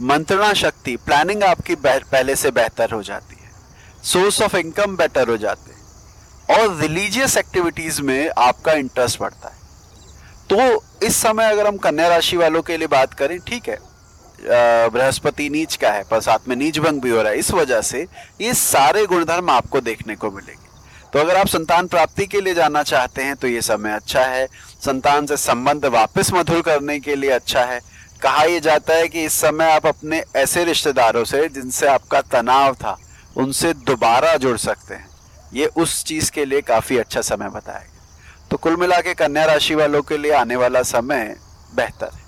मंत्रणा 0.00 0.52
शक्ति 0.54 0.96
प्लानिंग 0.96 1.42
आपकी 1.42 1.74
पहले 1.74 2.36
से 2.36 2.50
बेहतर 2.50 2.90
हो 2.90 3.02
जाती 3.02 3.36
है। 3.42 3.50
सोर्स 4.02 4.42
ऑफ़ 4.42 4.56
इनकम 4.56 4.96
बेटर 4.96 5.28
हो 5.28 5.36
जाते 5.36 5.70
हैं। 5.70 5.73
और 6.50 6.76
रिलीजियस 6.76 7.36
एक्टिविटीज़ 7.36 8.00
में 8.02 8.30
आपका 8.38 8.72
इंटरेस्ट 8.74 9.20
बढ़ता 9.20 9.48
है। 9.48 9.62
तो 10.50 11.06
इस 11.06 11.16
समय 11.16 11.50
अगर 11.50 11.66
हम 11.66 11.76
कन्या 11.78 12.08
राशि 12.08 12.36
वालों 12.36 12.62
के 12.62 12.76
लिए 12.76 12.86
बात 12.88 13.14
करें, 13.14 13.38
ठीक 13.40 13.68
है 13.68 13.78
बृहस्पति 14.40 15.48
नीच 15.50 15.76
का 15.76 15.90
है, 15.90 16.02
पर 16.02 16.20
साथ 16.20 16.48
में 16.48 16.54
नीच 16.56 16.78
भंग 16.78 17.00
भी 17.00 17.10
हो 17.10 17.22
रहा 17.22 17.32
है, 17.32 17.38
इस 17.38 17.50
वजह 17.52 17.80
से 17.82 18.06
ये 18.40 18.54
सारे 18.54 19.04
गुणधर्म 19.06 19.50
आपको 19.50 19.80
देखने 19.80 20.16
को 20.16 20.30
मिलेंगे। 20.30 20.62
तो 21.12 21.18
अगर 21.18 21.36
आप 21.36 21.46
संतान 21.46 21.86
प्राप्ति 21.86 22.26
के 22.26 22.40
लिए 22.40 22.54
जाना 22.54 22.82
चाहते 22.82 23.22
हैं 23.22 23.36
तो 23.36 23.48
ये 23.48 23.60
समय 23.62 23.92
अच्छा 23.92 24.24
है। 24.24 24.46
संतान 24.80 25.26
से 25.26 25.36
संबंध 25.36 25.84
वापस 25.86 26.32
मधुर 26.34 26.60
करने 26.62 26.98
के 27.00 27.14
लिए 27.16 27.30
अच्छा 27.30 27.64
है। 27.64 27.80
कहा 28.22 28.42
यह 28.44 28.58
जाता 28.60 28.94
है 28.94 29.08
कि 29.08 29.24
इस 29.24 29.40
समय 29.40 29.70
आप 29.70 29.86
अपने 29.86 30.22
ऐसे 30.36 30.64
रिश्तेदारों 30.64 31.24
से 31.24 31.48
जिनसे 31.48 31.86
आपका 31.86 32.20
तनाव 32.22 32.74
था, 32.74 32.96
उनसे 33.36 33.72
दोबारा 33.74 34.36
जुड़ 34.36 34.56
सकते 34.58 34.94
हैं। 34.94 35.08
ये 35.54 35.66
उस 35.66 36.04
चीज़ 36.04 36.30
के 36.30 36.44
लिए 36.44 36.60
काफ़ी 36.60 36.98
अच्छा 36.98 37.20
समय 37.20 37.48
बताया 37.48 37.78
गया। 37.78 38.48
तो 38.50 38.56
कुल 38.56 38.76
मिला 38.76 39.00
के 39.00 39.14
कन्या 39.14 39.44
राशि 39.44 39.74
वालों 39.74 40.02
के 40.02 40.18
लिए 40.18 40.32
आने 40.32 40.56
वाला 40.56 40.82
समय 40.82 41.36
बेहतर 41.74 42.10
है। 42.14 42.22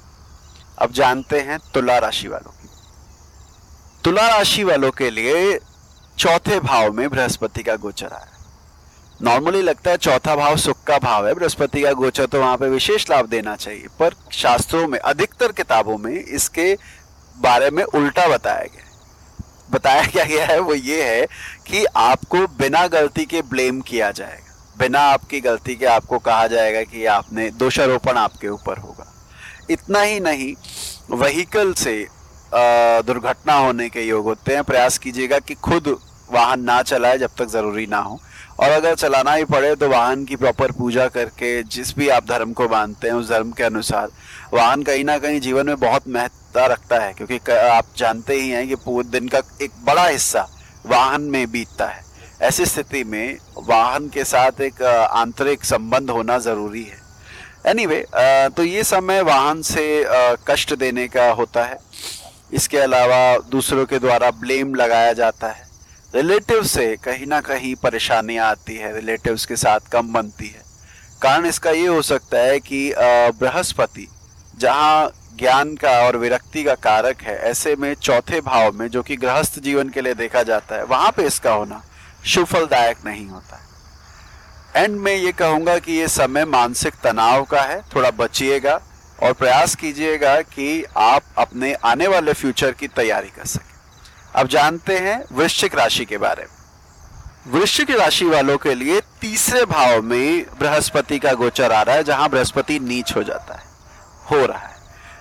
अब 0.78 0.92
जानते 0.92 1.40
हैं 1.40 1.58
तुला 1.74 1.98
राशि 1.98 2.28
वालों 2.28 2.50
की। 2.52 2.68
तुला 4.04 4.28
राशि 4.28 4.64
वालों 4.64 4.90
के 4.90 5.10
लिए 5.10 5.58
चौथे 6.18 6.60
भाव 6.60 6.92
में 6.92 7.08
बृहस्पति 7.10 7.62
का 7.62 7.76
गोचर 7.76 8.12
आया। 8.12 8.32
नॉर्मली 9.22 9.62
लगता 9.62 9.90
है 9.90 9.96
चौथा 9.96 10.36
भाव 10.36 10.56
सुख 10.56 10.82
का 10.84 10.98
भाव 10.98 11.26
है, 11.26 11.34
बृहस्पति 11.34 11.82
का 11.82 11.92
गोचर 11.92 12.26
तो 12.26 12.40
वहाँ 12.40 12.56
पे 12.56 12.68
विशेष 12.68 13.10
लाभ 13.10 13.26
देना 13.26 13.54
चाहिए, 13.56 13.86
पर 13.98 14.14
शास्त्रों 14.32 14.86
में, 14.88 14.98
अधिकतर 14.98 15.52
किताबों 15.52 15.96
में 15.98 16.12
इसके 16.12 16.76
बारे 17.36 17.70
में 17.70 17.82
उल्टा 17.84 18.26
बताया 18.28 18.64
गया। 18.64 18.85
बताया 19.70 20.04
क्या 20.04 20.24
गया 20.24 20.46
है, 20.46 20.58
वो 20.58 20.74
ये 20.74 21.02
है 21.04 21.26
कि 21.66 21.84
आपको 21.96 22.46
बिना 22.58 22.86
गलती 22.88 23.24
के 23.24 23.42
ब्लेम 23.44 23.80
किया 23.80 24.10
जाएगा। 24.10 24.42
बिना 24.78 25.00
आपकी 25.02 25.40
गलती 25.40 25.74
के 25.76 25.86
आपको 25.86 26.18
कहा 26.18 26.46
जाएगा 26.46 26.82
कि 26.82 27.04
आपने 27.06 27.48
दोषारोपण 27.52 28.16
आपके 28.16 28.48
ऊपर 28.48 28.78
होगा। 28.78 29.12
इतना 29.70 30.00
ही 30.00 30.20
नहीं 30.20 30.54
वहीकल 31.10 31.72
से 31.74 31.96
दुर्घटना 32.54 33.54
होने 33.54 33.88
के 33.88 34.02
योग 34.02 34.24
होते 34.24 34.54
हैं। 34.54 34.64
प्रयास 34.64 34.98
कीजिएगा 34.98 35.38
कि 35.38 35.54
खुद 35.54 35.96
वाहन 36.32 36.60
ना 36.60 36.80
चलाए 36.82 37.18
जब 37.18 37.30
तक 37.38 37.48
ज़रूरी 37.48 37.86
ना 37.86 37.98
हो। 37.98 38.20
और 38.60 38.70
अगर 38.70 38.94
चलाना 38.94 39.32
ही 39.32 39.44
पड़े 39.44 39.74
तो 39.76 39.88
वाहन 39.88 40.24
की 40.24 40.36
प्रॉपर 40.36 40.72
पूजा 40.72 41.06
करके 41.08 41.62
जिस 41.64 41.94
भी 41.96 42.08
आप 42.08 42.26
धर्म 42.28 42.52
को 42.52 42.68
मानते 42.68 43.08
हैं 43.08 43.14
उस 43.14 43.28
धर्म 43.28 43.50
के 43.52 43.62
अनुसार 43.64 44.08
वाहन 44.52 44.82
कहीं 44.82 45.04
ना 45.04 45.18
कहीं 45.18 45.40
जीवन 45.40 45.66
में 45.66 45.76
बहुत 45.76 46.08
महत्ता 46.08 46.66
रखता 46.66 46.98
है 46.98 47.12
क्योंकि 47.12 47.38
आप 47.52 47.86
जानते 47.96 48.34
ही 48.34 48.48
हैं 48.50 48.66
कि 48.68 48.74
पूरे 48.74 49.08
दिन 49.08 49.28
का 49.28 49.38
एक 49.62 49.70
बड़ा 49.84 50.06
हिस्सा 50.06 50.48
वाहन 50.86 51.22
में 51.22 51.50
बीतता 51.50 51.86
है। 51.86 52.04
ऐसी 52.42 52.66
स्थिति 52.66 53.04
में 53.04 53.38
वाहन 53.58 54.08
के 54.08 54.24
साथ 54.24 54.60
एक 54.60 54.82
आंतरिक 54.82 55.64
संबंध 55.64 56.10
होना 56.10 56.38
ज़रूरी 56.38 56.82
है। 56.82 57.04
एनीवे 57.66 58.02
anyway, 58.02 58.56
तो 58.56 58.64
ये 58.64 58.84
समय 58.84 59.22
वाहन 59.22 59.62
से 59.62 60.04
कष्ट 60.48 60.74
देने 60.74 61.06
का 61.08 61.30
होता 61.30 61.64
है। 61.64 61.78
इसके 62.52 62.78
अलावा 62.78 63.38
दूसरों 63.50 63.86
के 63.86 63.98
द्वारा 63.98 64.30
ब्लेम 64.30 64.74
लगाया 64.74 65.12
जाता 65.12 65.46
है। 65.46 65.65
रिलेटिव 66.16 66.62
से 66.64 66.84
कहीं 66.96 67.26
ना 67.26 67.40
कहीं 67.40 67.74
परेशानियाँ 67.74 68.46
आती 68.46 68.74
है, 68.74 68.94
रिलेटिव्स 68.94 69.44
के 69.46 69.56
साथ 69.56 69.88
कम 69.92 70.12
बनती 70.12 70.46
है। 70.46 70.62
कारण 71.22 71.46
इसका 71.46 71.70
ये 71.70 71.86
हो 71.86 72.02
सकता 72.02 72.38
है 72.38 72.60
कि 72.60 72.92
बृहस्पति, 73.40 74.06
जहाँ 74.58 75.10
ज्ञान 75.38 75.74
का 75.76 75.90
और 76.06 76.16
विरक्ति 76.16 76.62
का 76.64 76.74
कारक 76.76 77.22
है, 77.22 77.36
ऐसे 77.40 77.74
में 77.76 77.92
चौथे 77.94 78.40
भाव 78.40 78.72
में, 78.72 78.88
जो 78.88 79.02
कि 79.02 79.16
गृहस्थ 79.16 79.58
जीवन 79.58 79.88
के 79.88 80.00
लिए 80.00 80.14
देखा 80.14 80.42
जाता 80.42 80.76
है, 80.76 80.84
वहाँ 80.84 81.10
पे 81.16 81.26
इसका 81.26 81.52
होना 81.52 81.82
सुफलदायक 82.24 83.04
नहीं 83.06 83.26
होता। 83.26 83.56
है 83.56 83.64
एंड 84.76 84.96
में 84.96 85.14
ये 85.14 85.32
कहूँगा 85.34 85.78
कि 85.78 85.92
ये 85.92 86.08
समय 86.08 86.44
मानसिक 86.46 86.94
तनाव 87.04 87.44
का 87.44 87.62
है, 87.62 87.80
थोड़ा 87.94 88.10
बचिएगा 88.16 88.80
और 89.22 89.32
प्रयास 89.34 89.74
कीजिएगा 89.74 90.40
कि 90.42 90.84
आप 90.96 91.22
अपने 91.38 91.72
आने 91.84 92.06
वाले 92.06 92.32
फ्यूचर 92.32 92.72
की 92.72 92.88
तैयारी 92.88 93.28
कर 93.28 93.46
सकें। 93.46 93.65
अब 94.36 94.48
जानते 94.48 94.98
हैं 94.98 95.22
वृश्चिक 95.32 95.74
राशि 95.74 96.04
के 96.04 96.18
बारे 96.18 96.42
में। 96.42 96.54
वृश्चिक 97.52 97.90
राशि 97.90 98.24
वालों 98.26 98.56
के 98.58 98.74
लिए 98.74 99.00
तीसरे 99.20 99.64
भाव 99.66 100.02
में 100.02 100.46
बृहस्पति 100.60 101.18
का 101.18 101.32
गोचर 101.34 101.72
आ 101.72 101.82
रहा 101.82 101.96
है, 101.96 102.04
जहाँ 102.04 102.28
बृहस्पति 102.30 102.78
नीच 102.80 103.14
हो 103.16 103.22
जाता 103.22 103.54
है, 103.54 103.64
हो 104.30 104.44
रहा 104.46 104.58
है। 104.58 104.74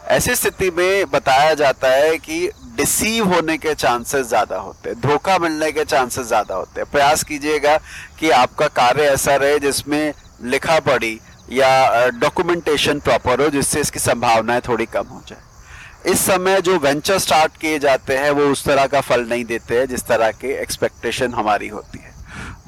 ऐसी 0.07 0.35
स्थिति 0.35 0.69
में 0.71 1.09
बताया 1.11 1.53
जाता 1.53 1.89
है 1.89 2.17
कि 2.17 2.49
डिसीव 2.75 3.33
होने 3.33 3.57
के 3.57 3.73
चांसेस 3.75 4.27
ज़्यादा 4.27 4.57
होते 4.57 4.89
हैं, 4.89 4.99
धोखा 5.01 5.37
मिलने 5.37 5.71
के 5.71 5.85
चांसेस 5.85 6.27
ज़्यादा 6.27 6.55
होते 6.55 6.81
हैं। 6.81 6.89
प्रयास 6.91 7.23
कीजिएगा 7.23 7.77
कि 8.19 8.29
आपका 8.31 8.67
कार्य 8.75 9.07
ऐसा 9.09 9.35
रहे 9.35 9.59
जिसमें 9.59 10.13
लिखा 10.43 10.79
पड़ी 10.81 11.19
या 11.51 12.09
डॉक्यूमेंटेशन 12.11 12.99
प्रॉपर 12.99 13.41
हो, 13.41 13.49
जिससे 13.49 13.81
इसकी 13.81 13.99
संभावनाएँ 14.01 14.61
थोड़ी 14.67 14.85
कम 14.87 15.07
हो 15.07 15.21
जाए। 15.27 15.39
इस 16.05 16.25
समय 16.25 16.61
जो 16.61 16.77
वेंचर 16.79 17.17
स्टार्ट 17.19 17.57
किए 17.57 17.77
जाते 17.79 18.17
हैं 18.17 18.31
वो 18.31 18.43
उस 18.45 18.63
तरह 18.65 18.85
का 18.87 19.01
फल 19.01 19.25
नहीं 19.29 19.45
देते 19.45 19.77
हैं 19.79 19.87
जिस 19.87 20.03
तरह 20.07 20.31
के 20.31 20.53
एक्सपेक्टेशन 20.61 21.33
हमारी 21.33 21.67
होती 21.67 21.99
है। 21.99 22.13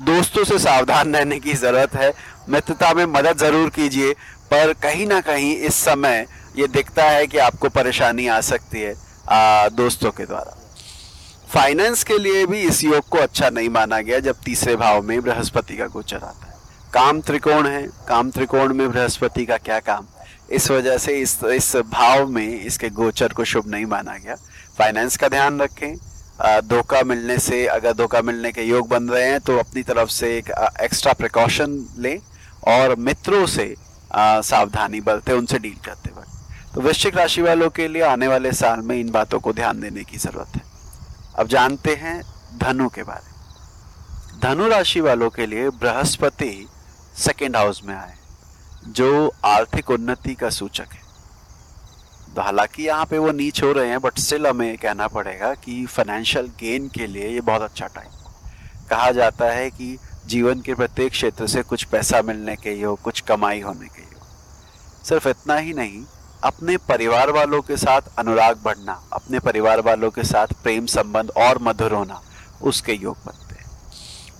दोस्तों 0.05 0.43
से 0.43 0.57
सावधान 0.59 1.15
रहने 1.15 1.39
की 1.39 1.53
ज़रूरत 1.55 1.95
है। 1.95 2.13
मित्रता 2.49 2.93
में 2.93 3.05
मदद 3.07 3.37
ज़रूर 3.37 3.69
कीजिए 3.69 4.13
पर 4.51 4.73
कहीं 4.83 5.07
ना 5.07 5.19
कहीं 5.21 5.55
इस 5.57 5.75
समय 5.75 6.25
ये 6.57 6.67
दिखता 6.69 7.03
है 7.03 7.27
कि 7.27 7.37
आपको 7.39 7.69
परेशानी 7.69 8.27
आ 8.27 8.39
सकती 8.43 8.81
है 8.81 8.95
आ, 9.29 9.67
दोस्तों 9.69 10.11
के 10.11 10.25
द्वारा। 10.25 10.57
फाइनेंस 11.53 12.03
के 12.03 12.17
लिए 12.17 12.45
भी 12.45 12.61
इस 12.61 12.83
योग 12.83 13.07
को 13.09 13.17
अच्छा 13.17 13.49
नहीं 13.49 13.69
माना 13.69 13.99
गया 14.01 14.19
जब 14.19 14.41
तीसरे 14.45 14.75
भाव 14.75 15.01
में 15.01 15.21
बृहस्पति 15.21 15.77
का 15.77 15.87
गोचर 15.87 16.17
आता 16.17 16.47
है। 16.47 16.55
काम 16.93 17.21
त्रिकोण 17.21 17.67
है 17.67 17.81
काम 18.07 18.31
त्रिकोण 18.31 18.73
में 18.73 18.89
बृहस्पति 18.91 19.45
का 19.45 19.57
क्या 19.59 19.79
काम? 19.79 20.07
इस 20.49 20.69
वजह 20.71 20.97
से 20.97 21.13
इस 21.21 21.37
इस 21.45 21.75
भाव 21.91 22.27
में 22.27 22.47
इसके 22.61 22.89
गोचर 22.91 23.33
को 23.33 23.43
शुभ 23.43 23.67
नहीं 23.67 23.85
माना 23.85 24.17
गया। 24.17 24.35
फाइनेंस 24.77 25.17
का 25.17 25.27
ध्यान 25.29 25.59
रखें। 25.61 25.95
धोखा 26.67 27.01
मिलने 27.03 27.37
से, 27.39 27.65
अगर 27.67 27.93
धोखा 27.93 28.21
मिलने 28.21 28.51
के 28.51 28.63
योग 28.63 28.87
बन 28.89 29.09
रहे 29.09 29.25
हैं 29.25 29.39
तो 29.39 29.57
अपनी 29.59 29.83
तरफ़ 29.83 30.09
से 30.09 30.37
एक 30.37 30.49
एक्स्ट्रा 30.81 31.13
प्रिकॉशन 31.13 31.71
लें 31.99 32.17
और 32.67 32.95
मित्रों 32.97 33.45
से 33.47 33.73
सावधानी 34.11 35.01
बरते, 35.01 35.33
उनसे 35.33 35.59
डील 35.59 35.75
करते 35.85 36.09
वक्त 36.09 36.73
तो 36.73 36.81
वृश्चिक 36.81 37.17
राशि 37.17 37.41
वालों 37.41 37.69
के 37.69 37.87
लिए 37.87 38.01
आने 38.03 38.27
वाले 38.27 38.51
साल 38.53 38.79
में 38.79 38.95
इन 38.95 39.09
बातों 39.11 39.39
को 39.39 39.53
ध्यान 39.53 39.79
देने 39.81 40.03
की 40.03 40.17
ज़रूरत 40.17 40.55
है। 40.55 40.61
अब 41.39 41.47
जानते 41.47 41.95
हैं 41.95 42.21
धनु 42.57 42.87
के 42.89 43.03
बारे 43.03 43.25
में। 43.25 43.35
धनु 44.43 44.67
राशि 44.69 45.01
वालों 45.01 45.29
के 45.29 45.45
लिए 45.45 45.69
बृहस्पति 45.71 46.67
सेकेंड 47.17 47.55
हाउस 47.55 47.81
में 47.85 47.95
आए। 47.95 48.13
जो 48.87 49.31
आर्थिक 49.45 49.89
उन्नति 49.89 50.33
का 50.33 50.49
सूचक 50.49 50.93
है। 50.93 51.05
तो 52.35 52.41
हालाँकि 52.41 52.83
यहाँ 52.83 53.05
पे 53.05 53.17
वो 53.17 53.31
नीच 53.31 53.63
हो 53.63 53.71
रहे 53.71 53.89
हैं 53.89 53.99
बट 53.99 54.19
स्टिल 54.19 54.47
हमें 54.47 54.77
कहना 54.77 55.07
पड़ेगा 55.07 55.53
कि 55.53 55.85
फाइनेंशियल 55.85 56.45
गेन 56.45 56.87
के 56.87 57.07
लिए 57.07 57.29
ये 57.29 57.41
बहुत 57.41 57.61
अच्छा 57.61 57.87
टाइम 57.87 58.09
कहा 58.89 59.11
जाता 59.11 59.45
है 59.45 59.69
कि 59.69 59.97
जीवन 60.25 60.61
के 60.61 60.73
प्रत्येक 60.73 61.11
क्षेत्र 61.11 61.47
से 61.47 61.63
कुछ 61.63 61.83
पैसा 61.83 62.21
मिलने 62.21 62.55
के 62.55 62.81
हो, 62.81 62.95
कुछ 62.95 63.19
कमाई 63.21 63.61
होने 63.61 63.87
के 63.87 64.01
हो। 64.01 65.05
सिर्फ़ 65.05 65.27
इतना 65.27 65.55
ही 65.55 65.73
नहीं, 65.73 66.03
अपने 66.43 66.77
परिवार 66.77 67.31
वालों 67.31 67.61
के 67.61 67.77
साथ 67.77 68.01
अनुराग 68.17 68.57
बढ़ना, 68.63 69.01
अपने 69.13 69.39
परिवार 69.39 69.81
वालों 69.81 70.11
के 70.11 70.23
साथ 70.23 70.47
प्रेम 70.63 70.85
संबंध 70.85 71.31
और 71.37 71.59
मधुर 71.61 71.93
होना, 71.93 72.21
उसके 72.61 72.93
योग 72.93 73.17
हैं 73.17 73.46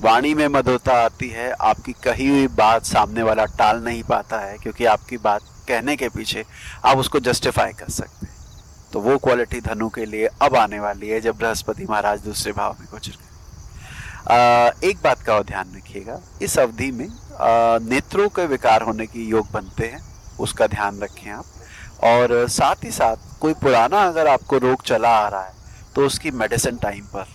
वाणी 0.02 0.34
में 0.34 0.48
मधुरता 0.48 0.94
आती 0.96 1.28
है 1.30 1.50
आपकी 1.52 1.94
कही 2.04 2.28
हुई 2.30 2.48
बात 2.48 2.86
सामने 2.86 3.24
वाला 3.24 3.46
टाल 3.58 3.84
नहीं 3.84 4.04
पाता 4.04 4.40
है 4.40 4.58
क्योंकि 4.58 4.86
आपकी 4.86 5.18
बात 5.18 5.42
कहने 5.68 5.96
के 5.96 6.10
पीछे 6.10 6.44
आप 6.86 6.98
उसको 6.98 7.20
जस्टिफाई 7.20 7.72
कर 7.74 7.90
सकते 7.92 8.26
हैं। 8.26 8.36
तो 8.94 9.00
वो 9.00 9.18
क्वालिटी 9.18 9.60
धनु 9.62 9.90
के 9.90 10.06
लिए 10.06 10.28
अब 10.42 10.56
आने 10.56 10.80
वाली 10.80 11.10
है 11.10 11.20
जब 11.22 11.38
बृहस्पति 11.38 11.86
महाराज 11.90 12.20
दूसरे 12.22 12.52
भाव 12.52 12.76
में 12.80 12.88
गुजर 12.92 13.12
गए 13.12 14.90
एक 14.90 14.98
बात 15.04 15.22
का 15.22 15.42
ध्यान 15.44 15.74
रखिएगा। 15.76 16.20
इस 16.42 16.58
अवधि 16.60 16.92
में 16.92 17.08
आ, 17.08 17.78
नेत्रों 17.84 18.28
के 18.30 18.46
विकार 18.46 18.82
होने 18.82 19.06
की 19.08 19.26
योग 19.28 19.52
बनते 19.52 19.86
हैं 19.86 20.02
उसका 20.40 20.68
ध्यान 20.68 21.00
रखें 21.00 21.32
आप। 21.32 21.46
और 22.04 22.48
साथ 22.50 22.84
ही 22.84 22.92
साथ 22.92 23.40
कोई 23.42 23.54
पुराना 23.54 24.02
अगर 24.08 24.28
आपको 24.28 24.58
रोग 24.60 24.84
चला 24.84 25.10
आ 25.18 25.28
रहा 25.28 25.44
है 25.44 25.54
तो 25.96 26.06
उसकी 26.06 26.32
मेडिसिन 26.34 26.78
टाइम 26.78 27.06
पर 27.06 27.26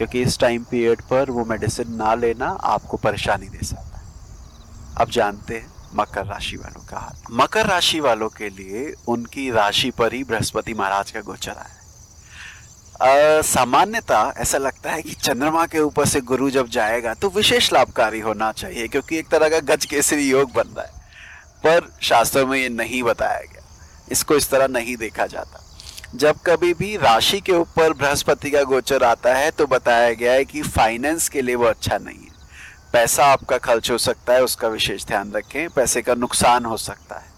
क्योंकि 0.00 0.20
इस 0.22 0.38
टाइम 0.38 0.62
पीरियड 0.64 1.00
पर 1.00 1.30
वो 1.30 1.44
मेडिसिन 1.44 1.92
ना 1.94 2.14
लेना 2.14 2.46
आपको 2.66 2.96
परेशानी 2.96 3.48
दे 3.48 3.66
सकता 3.66 3.98
है। 3.98 4.94
अब 4.96 5.10
जानते 5.10 5.54
हैं 5.54 5.66
मकर 5.94 6.26
राशि 6.26 6.56
वालों 6.56 6.84
का 6.86 6.98
हाल। 6.98 7.36
मकर 7.36 7.66
राशि 7.66 8.00
वालों 8.00 8.28
के 8.28 8.48
लिए 8.48 8.94
उनकी 9.08 9.50
राशि 9.50 9.90
पर 9.90 10.12
ही 10.12 10.22
बृहस्पति 10.24 10.74
महाराज 10.74 11.10
का 11.10 11.20
गोचर 11.20 11.56
आया 13.02 13.42
सामान्यता, 13.42 14.22
ऐसा 14.36 14.58
लगता 14.58 14.90
है 14.90 15.02
कि 15.02 15.12
चंद्रमा 15.12 15.66
के 15.66 15.80
ऊपर 15.80 16.06
से 16.06 16.20
गुरु 16.22 16.50
जब 16.50 16.68
जाएगा 16.68 17.14
तो 17.14 17.28
विशेष 17.28 17.72
लाभकारी 17.72 18.20
होना 18.20 18.52
चाहिए, 18.52 18.88
क्योंकि 18.88 19.18
एक 19.18 19.28
तरह 19.28 19.48
का 19.48 19.58
गज 19.74 19.84
केसरी 19.84 20.28
योग 20.30 20.52
बन 20.52 20.74
रहा 20.76 20.86
है। 20.86 20.98
पर 21.64 21.92
शास्त्रों 22.02 22.46
में 22.46 22.58
ये 22.58 22.68
नहीं 22.68 23.02
बताया 23.02 23.40
गया। 23.42 23.62
इसको 24.12 24.36
इस 24.36 24.50
तरह 24.50 24.68
नहीं 24.68 24.96
देखा 24.96 25.26
जाता। 25.26 25.66
जब 26.14 26.38
कभी 26.46 26.72
भी 26.74 26.96
राशि 26.96 27.40
के 27.40 27.52
ऊपर 27.52 27.92
बृहस्पति 27.92 28.50
का 28.50 28.62
गोचर 28.62 29.02
आता 29.02 29.34
है 29.34 29.50
तो 29.50 29.66
बताया 29.66 30.12
गया 30.12 30.32
है 30.32 30.44
कि 30.44 30.62
फाइनेंस 30.62 31.28
के 31.28 31.42
लिए 31.42 31.54
वो 31.54 31.64
अच्छा 31.64 31.98
नहीं 31.98 32.18
है। 32.18 32.28
पैसा 32.92 33.26
आपका 33.26 33.58
खर्च 33.58 33.90
हो 33.90 33.98
सकता 33.98 34.32
है 34.32 34.42
उसका 34.44 34.68
विशेष 34.68 35.04
ध्यान 35.04 35.32
रखें 35.32 35.68
पैसे 35.70 36.02
का 36.02 36.14
नुकसान 36.14 36.64
हो 36.64 36.76
सकता 36.76 37.18
है। 37.18 37.28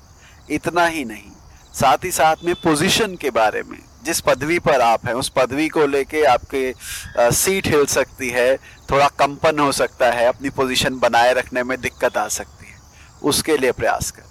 इतना 0.51 0.87
ही 0.87 1.05
नहीं 1.05 1.31
साथ 1.75 2.05
ही 2.05 2.11
साथ 2.11 2.37
में 2.45 2.55
पोजीशन 2.55 3.17
के 3.17 3.31
बारे 3.31 3.63
में 3.63 3.79
जिस 4.05 4.21
पदवी 4.21 4.59
पर 4.59 4.81
आप 4.81 5.07
हैं 5.07 5.15
उस 5.15 5.29
पदवी 5.29 5.69
को 5.69 5.87
लेके 5.87 6.25
आपके 6.25 6.75
आ, 7.21 7.31
सीट 7.31 7.67
हिल 7.67 7.85
सकती 7.87 8.29
है 8.29 8.57
थोड़ा 8.91 9.09
कंपन 9.09 9.59
हो 9.59 9.73
सकता 9.73 10.11
है 10.13 10.27
अपनी 10.27 10.51
पोजीशन 10.51 10.99
बनाए 10.99 11.33
रखने 11.35 11.63
में 11.63 11.81
दिक्कत 11.81 12.17
आ 12.17 12.27
सकती 12.29 12.67
है। 12.67 12.81
उसके 13.23 13.57
लिए 13.57 13.73
प्रयास 13.73 14.11
करें। 14.11 14.31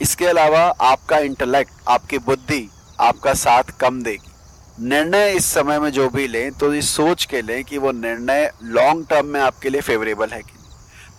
इसके 0.00 0.26
अलावा 0.26 0.60
आपका 0.80 1.18
इंटेलेक्ट 1.18 1.72
आपकी 1.88 2.18
बुद्धि 2.18 2.68
आपका 3.00 3.34
साथ 3.36 3.78
कम 3.80 4.02
देगी। 4.02 4.32
निर्णय 4.80 5.32
इस 5.32 5.46
समय 5.46 5.78
में 5.78 5.90
जो 5.90 6.08
भी 6.10 6.26
लें 6.28 6.50
तो 6.52 6.72
इस 6.74 6.90
सोच 6.90 7.24
के 7.24 7.42
लें 7.42 7.62
कि 7.64 7.78
वो 7.78 7.92
निर्णय 7.92 8.50
लॉन्ग 8.62 9.06
टर्म 9.10 9.26
में 9.26 9.40
आपके 9.40 9.70
लिए 9.70 9.80
फेवरेबल 9.80 10.28
है 10.28 10.40
कि 10.40 10.52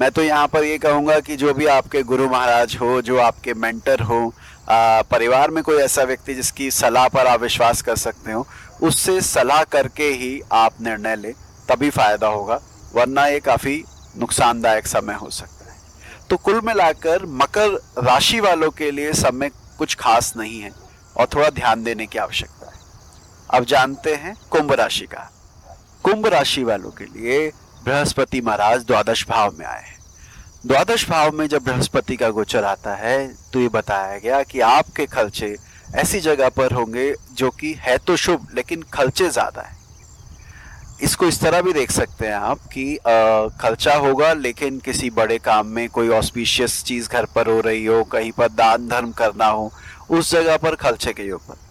मैं 0.02 0.10
तो 0.12 0.24
यहाँ 0.24 0.48
पर 0.48 0.64
ये 0.64 0.78
कहूँगा 0.78 1.20
कि 1.20 1.36
जो 1.36 1.54
भी 1.54 1.66
आपके 1.68 2.04
गुरु 2.04 2.28
महाराज 2.30 2.76
हो 2.82 3.02
जो 3.02 3.18
आपके 3.20 3.54
मेंटर 3.54 4.02
हो 4.02 4.22
आ, 4.70 5.02
परिवार 5.02 5.52
में 5.52 5.64
कोई 5.64 5.78
ऐसा 5.78 6.04
व्यक्ति 6.04 6.34
जिसकी 6.34 6.70
सलाह 6.72 7.08
पर 7.08 7.28
आप 7.28 7.42
विश्वास 7.42 7.82
कर 7.82 7.96
सकते 7.96 8.32
हो 8.32 8.46
उससे 8.82 9.20
सलाह 9.22 9.64
करके 9.72 10.10
ही 10.14 10.42
आप 10.54 10.82
निर्णय 10.82 11.16
लें 11.16 11.34
तभी 11.70 11.90
फ़ायदा 11.90 12.28
होगा 12.28 12.60
वरना 12.94 13.26
ये 13.28 13.40
काफ़ी 13.40 13.84
नुकसानदायक 14.18 14.88
समय 14.88 15.14
हो 15.14 15.30
सकता 15.30 15.72
है। 15.72 15.78
तो 16.30 16.38
कुल 16.38 16.62
मिलाकर 16.66 17.26
मकर 17.42 17.76
राशि 18.04 18.40
वालों 18.40 18.70
के 18.72 18.92
लिए 18.92 19.14
समय 19.14 19.50
कुछ 19.78 19.96
खास 19.96 20.34
नहीं 20.38 20.60
है। 20.62 20.72
और 21.20 21.28
थोड़ा 21.34 21.50
ध्यान 21.52 21.84
देने 21.84 22.06
की 22.06 22.18
आवश्यकता 22.20 22.68
है। 22.68 22.78
अब 23.50 23.66
जानते 23.66 24.16
हैं 24.16 24.36
कुंभ 24.52 24.74
राशि 24.74 25.06
का। 25.06 25.30
कुंभ 26.04 26.28
राशि 26.28 26.64
वालों 26.64 26.92
के 26.92 27.06
लिए 27.06 27.48
बृहस्पति 27.86 28.42
महाराज 28.42 28.86
द्वादश 28.86 29.26
भाव 29.30 29.56
में 29.58 29.66
आए 29.66 29.82
हैं। 29.82 29.98
द्वादश 30.66 31.08
भाव 31.10 31.32
में 31.32 31.48
जब 31.48 31.64
बृहस्पति 31.64 32.16
का 32.16 32.30
गोचर 32.30 32.64
आता 32.66 32.96
है 32.98 33.18
तो 33.54 33.60
ये 33.60 33.68
बताया 33.70 34.18
गया 34.20 34.42
कि 34.44 34.60
आपके 34.62 35.06
खर्चे 35.08 35.56
ऐसी 35.96 36.20
जगह 36.22 36.50
पर 36.52 36.74
होंगे 36.74 37.14
जो 37.34 37.50
कि 37.52 37.74
है 37.80 37.98
तो 37.98 38.16
शुभ, 38.18 38.48
लेकिन 38.54 38.82
खर्चे 38.94 39.30
ज़्यादा 39.30 39.62
है। 39.62 39.78
इसको 41.02 41.26
इस 41.26 41.40
तरह 41.42 41.62
भी 41.62 41.74
देख 41.74 41.92
सकते 41.92 42.28
हैं 42.28 42.34
आप 42.34 42.60
कि 42.74 42.96
खर्चा 43.62 43.96
होगा, 43.98 44.32
लेकिन 44.36 44.80
किसी 44.80 45.10
बड़े 45.12 45.38
काम 45.40 45.68
में 45.68 45.88
कोई 45.90 46.10
ऑस्पिशियस 46.10 46.84
चीज़ 46.84 47.10
घर 47.10 47.26
पर 47.26 47.48
हो 47.48 47.60
रही 47.62 47.86
हो, 47.86 48.04
कहीं 48.06 48.32
पर 48.32 48.48
दान 48.50 48.88
धर्म 48.88 49.12
करना 49.14 49.46
हो 49.48 49.72
उस 50.10 50.32
जगह 50.32 50.58
पर 50.58 50.76
खर्चे 50.76 51.14
के 51.14 51.24
योग 51.24 51.42
बनते 51.48 51.68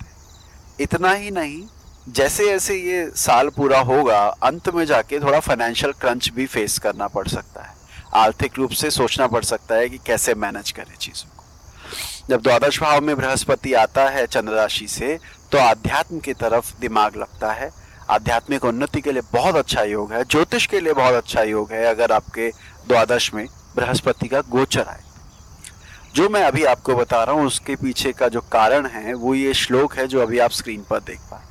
इतना 0.78 1.12
ही 1.12 1.30
नहीं, 1.30 1.62
जैसे 2.09 2.45
जैसे 2.47 2.75
ये 2.75 3.11
साल 3.16 3.49
पूरा 3.49 3.78
होगा, 3.80 4.18
अंत 4.42 4.68
में 4.75 4.85
जाके 4.85 5.18
थोड़ा 5.21 5.40
फाइनेंशियल 5.40 5.92
क्रंच 5.92 6.28
भी 6.28 6.47
फेस 6.47 6.78
करना 6.78 7.07
पड़ 7.09 7.26
सकता 7.28 7.62
है। 7.62 7.75
आर्थिक 8.14 8.59
रूप 8.59 8.71
से 8.73 8.90
सोचना 8.90 9.26
पड़ 9.26 9.42
सकता 9.45 9.75
है 9.75 9.88
कि 9.88 9.99
कैसे 10.07 10.35
मैनेज 10.35 10.71
करें 10.71 10.97
चीज़ों 10.97 11.30
को। 11.30 11.45
जब 12.28 12.42
द्वादश 12.42 12.80
भाव 12.80 13.00
में 13.00 13.14
बृहस्पति 13.16 13.73
आता 13.75 14.09
है 14.09 14.26
चंद्र 14.26 14.52
राशि 14.52 14.87
से 14.88 15.18
तो 15.52 15.59
आध्यात्म 15.59 16.18
की 16.18 16.33
तरफ़ 16.35 16.73
दिमाग 16.80 17.16
लगता 17.16 17.52
है। 17.52 17.71
आध्यात्मिक 18.11 18.64
उन्नति 18.64 19.00
के 19.00 19.12
लिए 19.12 19.23
बहुत 19.33 19.57
अच्छा 19.57 19.83
योग 19.83 20.12
है, 20.12 20.25
ज्योतिष 20.25 20.66
के 20.66 20.80
लिए 20.80 20.92
बहुत 20.92 21.14
अच्छा 21.14 21.42
योग 21.42 21.73
है, 21.73 21.85
अगर 21.85 22.12
आपके 22.12 22.49
द्वादश 22.88 23.33
में 23.35 23.47
बृहस्पति 23.76 24.28
का 24.28 24.40
गोचर 24.49 24.87
आए। 24.88 25.02
जो 26.18 26.28
मैं 26.28 26.42
अभी 26.44 26.64
आपको 26.64 26.94
बता 26.94 27.22
रहा 27.25 27.34
हूँ 27.34 27.46
उसके 27.46 27.75
पीछे 27.76 28.12
का 28.12 28.28
जो 28.28 28.40
कारण 28.52 28.87
है 28.87 29.12
वो 29.14 29.34
ये 29.34 29.52
श्लोक 29.54 29.94
है 29.96 30.06
जो 30.06 30.20
अभी 30.20 30.38
आप 30.38 30.50
स्क्रीन 30.50 30.80
पर 30.90 31.00
देख 31.00 31.18
पाए 31.30 31.44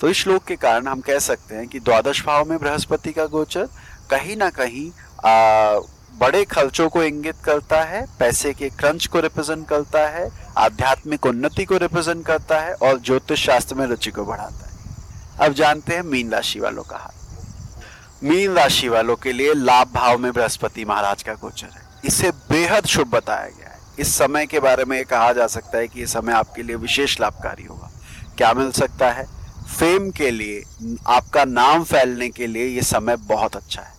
तो 0.00 0.08
इस 0.08 0.16
श्लोक 0.16 0.44
के 0.44 0.56
कारण 0.56 0.86
हम 0.86 1.00
कह 1.00 1.18
सकते 1.18 1.54
हैं 1.54 1.66
कि 1.68 1.80
द्वादश 1.80 2.24
भाव 2.26 2.44
में 2.44 2.58
बृहस्पति 2.58 3.12
का 3.12 3.26
गोचर 3.26 3.68
कहीं 4.10 4.36
ना 4.36 4.48
कहीं 4.50 4.88
आ, 5.26 5.80
बड़े 6.18 6.44
खर्चों 6.44 6.88
को 6.88 7.02
इंगित 7.02 7.36
करता 7.44 7.82
है 7.82 8.04
पैसे 8.18 8.52
के 8.54 8.68
क्रंच 8.70 9.06
को 9.06 9.20
रिप्रेजेंट 9.20 9.68
करता 9.68 10.06
है 10.08 10.28
आध्यात्मिक 10.58 11.26
उन्नति 11.26 11.64
को 11.64 11.76
रिप्रेजेंट 11.76 12.24
करता 12.26 12.60
है 12.60 12.74
और 12.74 13.00
ज्योतिष 13.00 13.44
शास्त्र 13.46 13.74
में 13.74 13.86
रुचि 13.86 14.10
को 14.10 14.24
बढ़ाता 14.24 14.66
है। 14.66 15.46
अब 15.46 15.52
जानते 15.52 15.94
हैं 15.94 16.02
मीन 16.02 16.30
राशि 16.32 16.60
वालों 16.60 16.82
का 16.82 16.96
हाल। 16.96 18.28
मीन 18.28 18.54
राशि 18.54 18.88
वालों 18.88 19.16
के 19.16 19.32
लिए 19.32 19.54
लाभ 19.54 19.92
भाव 19.94 20.18
में 20.18 20.32
बृहस्पति 20.32 20.84
महाराज 20.84 21.22
का 21.22 21.34
गोचर 21.34 21.68
है। 21.74 21.84
इसे 22.04 22.30
बेहद 22.50 22.86
शुभ 22.86 23.08
बताया 23.10 23.48
गया 23.48 23.65
इस 23.98 24.14
समय 24.14 24.46
के 24.46 24.60
बारे 24.60 24.84
में 24.84 25.04
कहा 25.04 25.32
जा 25.32 25.46
सकता 25.46 25.78
है 25.78 25.88
कि 25.88 26.00
यह 26.00 26.06
समय 26.06 26.32
आपके 26.32 26.62
लिए 26.62 26.76
विशेष 26.76 27.20
लाभकारी 27.20 27.64
होगा। 27.64 27.90
क्या 28.36 28.52
मिल 28.52 28.70
सकता 28.72 29.10
है? 29.10 29.24
फेम 29.68 30.10
के 30.10 30.30
लिए, 30.30 30.62
आपका 31.08 31.44
नाम 31.44 31.84
फैलने 31.84 32.28
के 32.28 32.46
लिए 32.46 32.66
यह 32.66 32.82
समय 32.84 33.16
बहुत 33.26 33.56
अच्छा 33.56 33.82
है। 33.82 33.94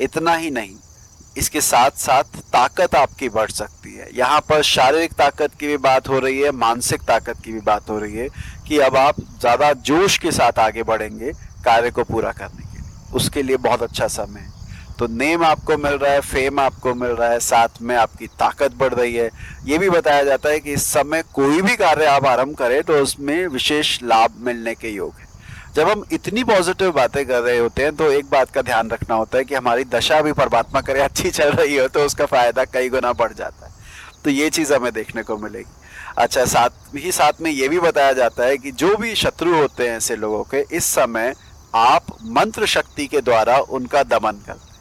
इतना 0.00 0.34
ही 0.34 0.50
नहीं, 0.50 0.76
इसके 1.36 1.60
साथ 1.60 1.90
साथ 1.98 2.38
ताकत 2.52 2.94
आपकी 2.94 3.28
बढ़ 3.28 3.50
सकती 3.50 3.94
है। 3.94 4.08
यहाँ 4.14 4.40
पर 4.40 4.62
शारीरिक 4.64 5.12
ताकत 5.12 5.54
की 5.60 5.66
भी 5.66 5.76
बात 5.78 6.08
हो 6.08 6.18
रही 6.18 6.40
है, 6.40 6.50
मानसिक 6.52 7.02
ताकत 7.02 7.42
की 7.44 7.52
भी 7.52 7.60
बात 7.62 7.90
हो 7.90 7.98
रही 7.98 8.16
है 8.16 8.28
कि 8.68 8.78
अब 8.78 8.96
आप 8.96 9.20
ज़्यादा 9.20 9.72
जोश 9.82 10.18
के 10.18 10.32
साथ 10.32 10.58
आगे 10.58 10.82
बढ़ेंगे 10.84 11.32
कार्य 11.64 11.90
को 11.90 12.04
पूरा 12.04 12.32
करने 12.32 12.62
के 12.62 12.78
लिए। 12.78 13.14
उसके 13.14 13.42
लिए 13.42 13.56
बहुत 13.58 13.82
अच्छा 13.82 14.08
समय 14.08 14.40
है। 14.40 14.53
तो 14.98 15.06
नेम 15.08 15.44
आपको 15.44 15.76
मिल 15.76 15.92
रहा 15.92 16.12
है 16.12 16.20
फेम 16.22 16.58
आपको 16.60 16.94
मिल 16.94 17.10
रहा 17.10 17.28
है, 17.28 17.38
साथ 17.40 17.80
में 17.82 17.94
आपकी 17.96 18.26
ताकत 18.38 18.72
बढ़ 18.72 18.94
रही 18.94 19.14
है। 19.14 19.28
ये 19.64 19.78
भी 19.78 19.90
बताया 19.90 20.22
जाता 20.24 20.48
है 20.48 20.60
कि 20.60 20.72
इस 20.72 20.86
समय 20.86 21.22
कोई 21.34 21.62
भी 21.62 21.76
कार्य 21.76 22.06
आप 22.06 22.26
आरंभ 22.26 22.56
करें 22.56 22.82
तो 22.82 23.02
उसमें 23.02 23.46
विशेष 23.46 23.98
लाभ 24.02 24.34
मिलने 24.40 24.74
के 24.74 24.88
योग 24.88 25.14
है। 25.18 25.26
जब 25.76 25.88
हम 25.88 26.04
इतनी 26.12 26.44
पॉजिटिव 26.44 26.90
बातें 26.92 27.24
कर 27.26 27.40
रहे 27.40 27.58
होते 27.58 27.82
हैं 27.82 27.94
तो 27.96 28.10
एक 28.12 28.26
बात 28.30 28.50
का 28.50 28.62
ध्यान 28.62 28.90
रखना 28.90 29.14
होता 29.14 29.38
है 29.38 29.44
कि 29.44 29.54
हमारी 29.54 29.84
दशा 29.84 30.20
भी 30.22 30.32
परमात्मा 30.32 30.80
करे 30.80 31.00
अच्छी 31.00 31.30
चल 31.30 31.50
रही 31.52 31.76
हो 31.76 31.86
तो 31.88 32.04
उसका 32.06 32.26
फ़ायदा 32.26 32.64
कई 32.64 32.88
गुना 32.88 33.12
बढ़ 33.12 33.32
जाता 33.32 33.66
है। 33.66 33.72
तो 34.24 34.30
ये 34.30 34.50
चीज़ 34.50 34.72
हमें 34.74 34.92
देखने 34.92 35.22
को 35.22 35.36
मिलेगी। 35.36 35.72
अच्छा 36.18 36.44
साथ 36.44 36.94
ही 36.96 37.12
साथ 37.12 37.40
में 37.40 37.50
ये 37.50 37.68
भी 37.68 37.80
बताया 37.80 38.12
जाता 38.12 38.44
है 38.44 38.58
कि 38.58 38.70
जो 38.72 38.94
भी 38.96 39.14
शत्रु 39.14 39.54
होते 39.54 39.88
हैं 39.88 39.96
ऐसे 39.96 40.16
लोगों 40.16 40.42
के, 40.44 40.64
इस 40.72 40.84
समय 40.84 41.34
आप 41.74 42.16
मंत्र 42.24 42.66
शक्ति 42.66 43.06
के 43.06 43.20
द्वारा 43.20 43.58
उनका 43.58 44.02
दमन 44.04 44.42
करते 44.46 44.72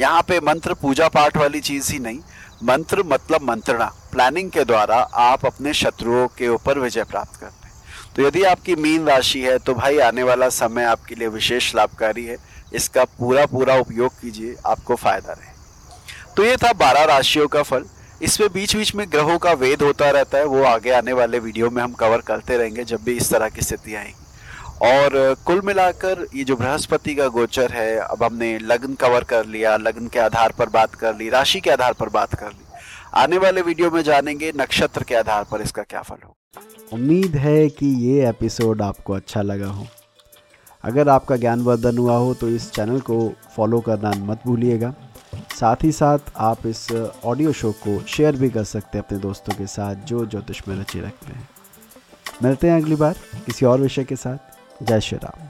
यहाँ 0.00 0.22
पे 0.22 0.38
मंत्र 0.40 0.74
पूजा 0.74 1.08
पाठ 1.08 1.36
वाली 1.36 1.60
चीज़ 1.60 1.92
ही 1.92 1.98
नहीं, 1.98 2.18
मंत्र 2.64 3.02
मतलब 3.04 3.42
मंत्रणा। 3.42 3.92
प्लानिंग 4.12 4.50
के 4.50 4.64
द्वारा 4.64 4.96
आप 4.96 5.46
अपने 5.46 5.72
शत्रुओं 5.74 6.26
के 6.28 6.48
ऊपर 6.48 6.78
विजय 6.78 7.04
प्राप्त 7.04 7.40
करते 7.40 7.66
हैं। 7.66 7.72
तो 8.16 8.22
यदि 8.22 8.42
आपकी 8.42 8.74
मीन 8.76 9.06
राशि 9.06 9.40
है 9.40 9.58
तो 9.58 9.74
भाई 9.74 9.98
आने 9.98 10.22
वाला 10.22 10.48
समय 10.48 10.84
आपके 10.84 11.14
लिए 11.14 11.28
विशेष 11.28 11.74
लाभकारी 11.74 12.24
है। 12.24 12.36
इसका 12.74 13.04
पूरा 13.04 13.44
पूरा 13.46 13.74
उपयोग 13.76 14.20
कीजिए, 14.20 14.54
आपको 14.66 14.96
फ़ायदा 14.96 15.32
रहे। 15.32 15.46
तो 16.36 16.44
ये 16.44 16.56
था 16.56 16.72
बारह 16.74 17.04
राशियों 17.06 17.46
का 17.48 17.62
फल। 17.62 17.84
इसमें 18.22 18.52
बीच 18.52 18.76
बीच 18.76 18.94
में 18.94 19.06
ग्रहों 19.12 19.38
का 19.38 19.52
वेद 19.54 19.82
होता 19.82 20.10
रहता 20.10 20.38
है, 20.38 20.44
वो 20.44 20.62
आगे 20.64 20.90
आने 20.90 21.12
वाले 21.12 21.38
वीडियो 21.38 21.70
में 21.70 21.82
हम 21.82 21.92
कवर 21.94 22.20
करते 22.20 22.56
रहेंगे, 22.56 22.84
जब 22.84 23.02
भी 23.04 23.16
इस 23.16 23.30
तरह 23.30 23.48
की 23.48 23.62
स्थिति 23.62 23.94
आएँगी। 23.94 24.14
और 24.82 25.34
कुल 25.46 25.60
मिलाकर 25.64 26.26
ये 26.34 26.44
जो 26.44 26.56
बृहस्पति 26.56 27.14
का 27.14 27.26
गोचर 27.28 27.72
है, 27.72 27.96
अब 27.96 28.22
हमने 28.22 28.58
लग्न 28.60 28.94
कवर 28.94 29.24
कर 29.24 29.46
लिया, 29.46 29.76
लग्न 29.78 30.08
के 30.08 30.18
आधार 30.20 30.52
पर 30.58 30.68
बात 30.70 30.94
कर 30.94 31.16
ली, 31.16 31.28
राशि 31.30 31.60
के 31.60 31.70
आधार 31.70 31.92
पर 31.92 32.08
बात 32.10 32.34
कर 32.34 32.48
ली। 32.48 32.64
आने 33.14 33.38
वाले 33.38 33.62
वीडियो 33.62 33.90
में 33.90 34.02
जानेंगे 34.02 34.52
नक्षत्र 34.56 35.04
के 35.04 35.14
आधार 35.16 35.44
पर 35.50 35.62
इसका 35.62 35.82
क्या 35.84 36.02
फल 36.02 36.16
हो 36.24 36.34
उम्मीद 36.92 37.36
है 37.36 37.68
कि 37.68 37.86
ये 38.02 38.28
एपिसोड 38.28 38.82
आपको 38.82 39.12
अच्छा 39.12 39.42
लगा 39.42 39.66
हो। 39.68 39.86
अगर 40.84 41.08
आपका 41.08 41.36
ज्ञानवर्धन 41.36 41.98
हुआ 41.98 42.16
हो 42.16 42.32
तो 42.34 42.48
इस 42.48 42.70
चैनल 42.72 43.00
को 43.00 43.20
फॉलो 43.56 43.80
करना 43.80 44.10
मत 44.24 44.42
भूलिएगा। 44.46 44.94
साथ 45.54 45.84
ही 45.84 45.92
साथ 45.92 46.32
आप 46.38 46.66
इस 46.66 46.90
ऑडियो 47.24 47.52
शो 47.52 47.72
को 47.78 47.98
शेयर 48.06 48.36
भी 48.36 48.50
कर 48.50 48.64
सकते 48.64 48.98
हैं 48.98 49.04
अपने 49.04 49.18
दोस्तों 49.18 49.54
के 49.54 49.66
साथ, 49.66 49.94
जो 49.96 50.24
ज्योतिष 50.26 50.60
में 50.68 50.76
रुचि 50.76 51.00
रखते 51.00 51.32
हैं। 51.32 51.48
मिलते 52.42 52.68
हैं 52.68 52.80
अगली 52.80 52.96
बार 52.96 53.14
किसी 53.46 53.66
और 53.66 53.80
विषय 53.80 54.04
के 54.04 54.16
साथ। 54.16 54.57
That. 54.80 55.47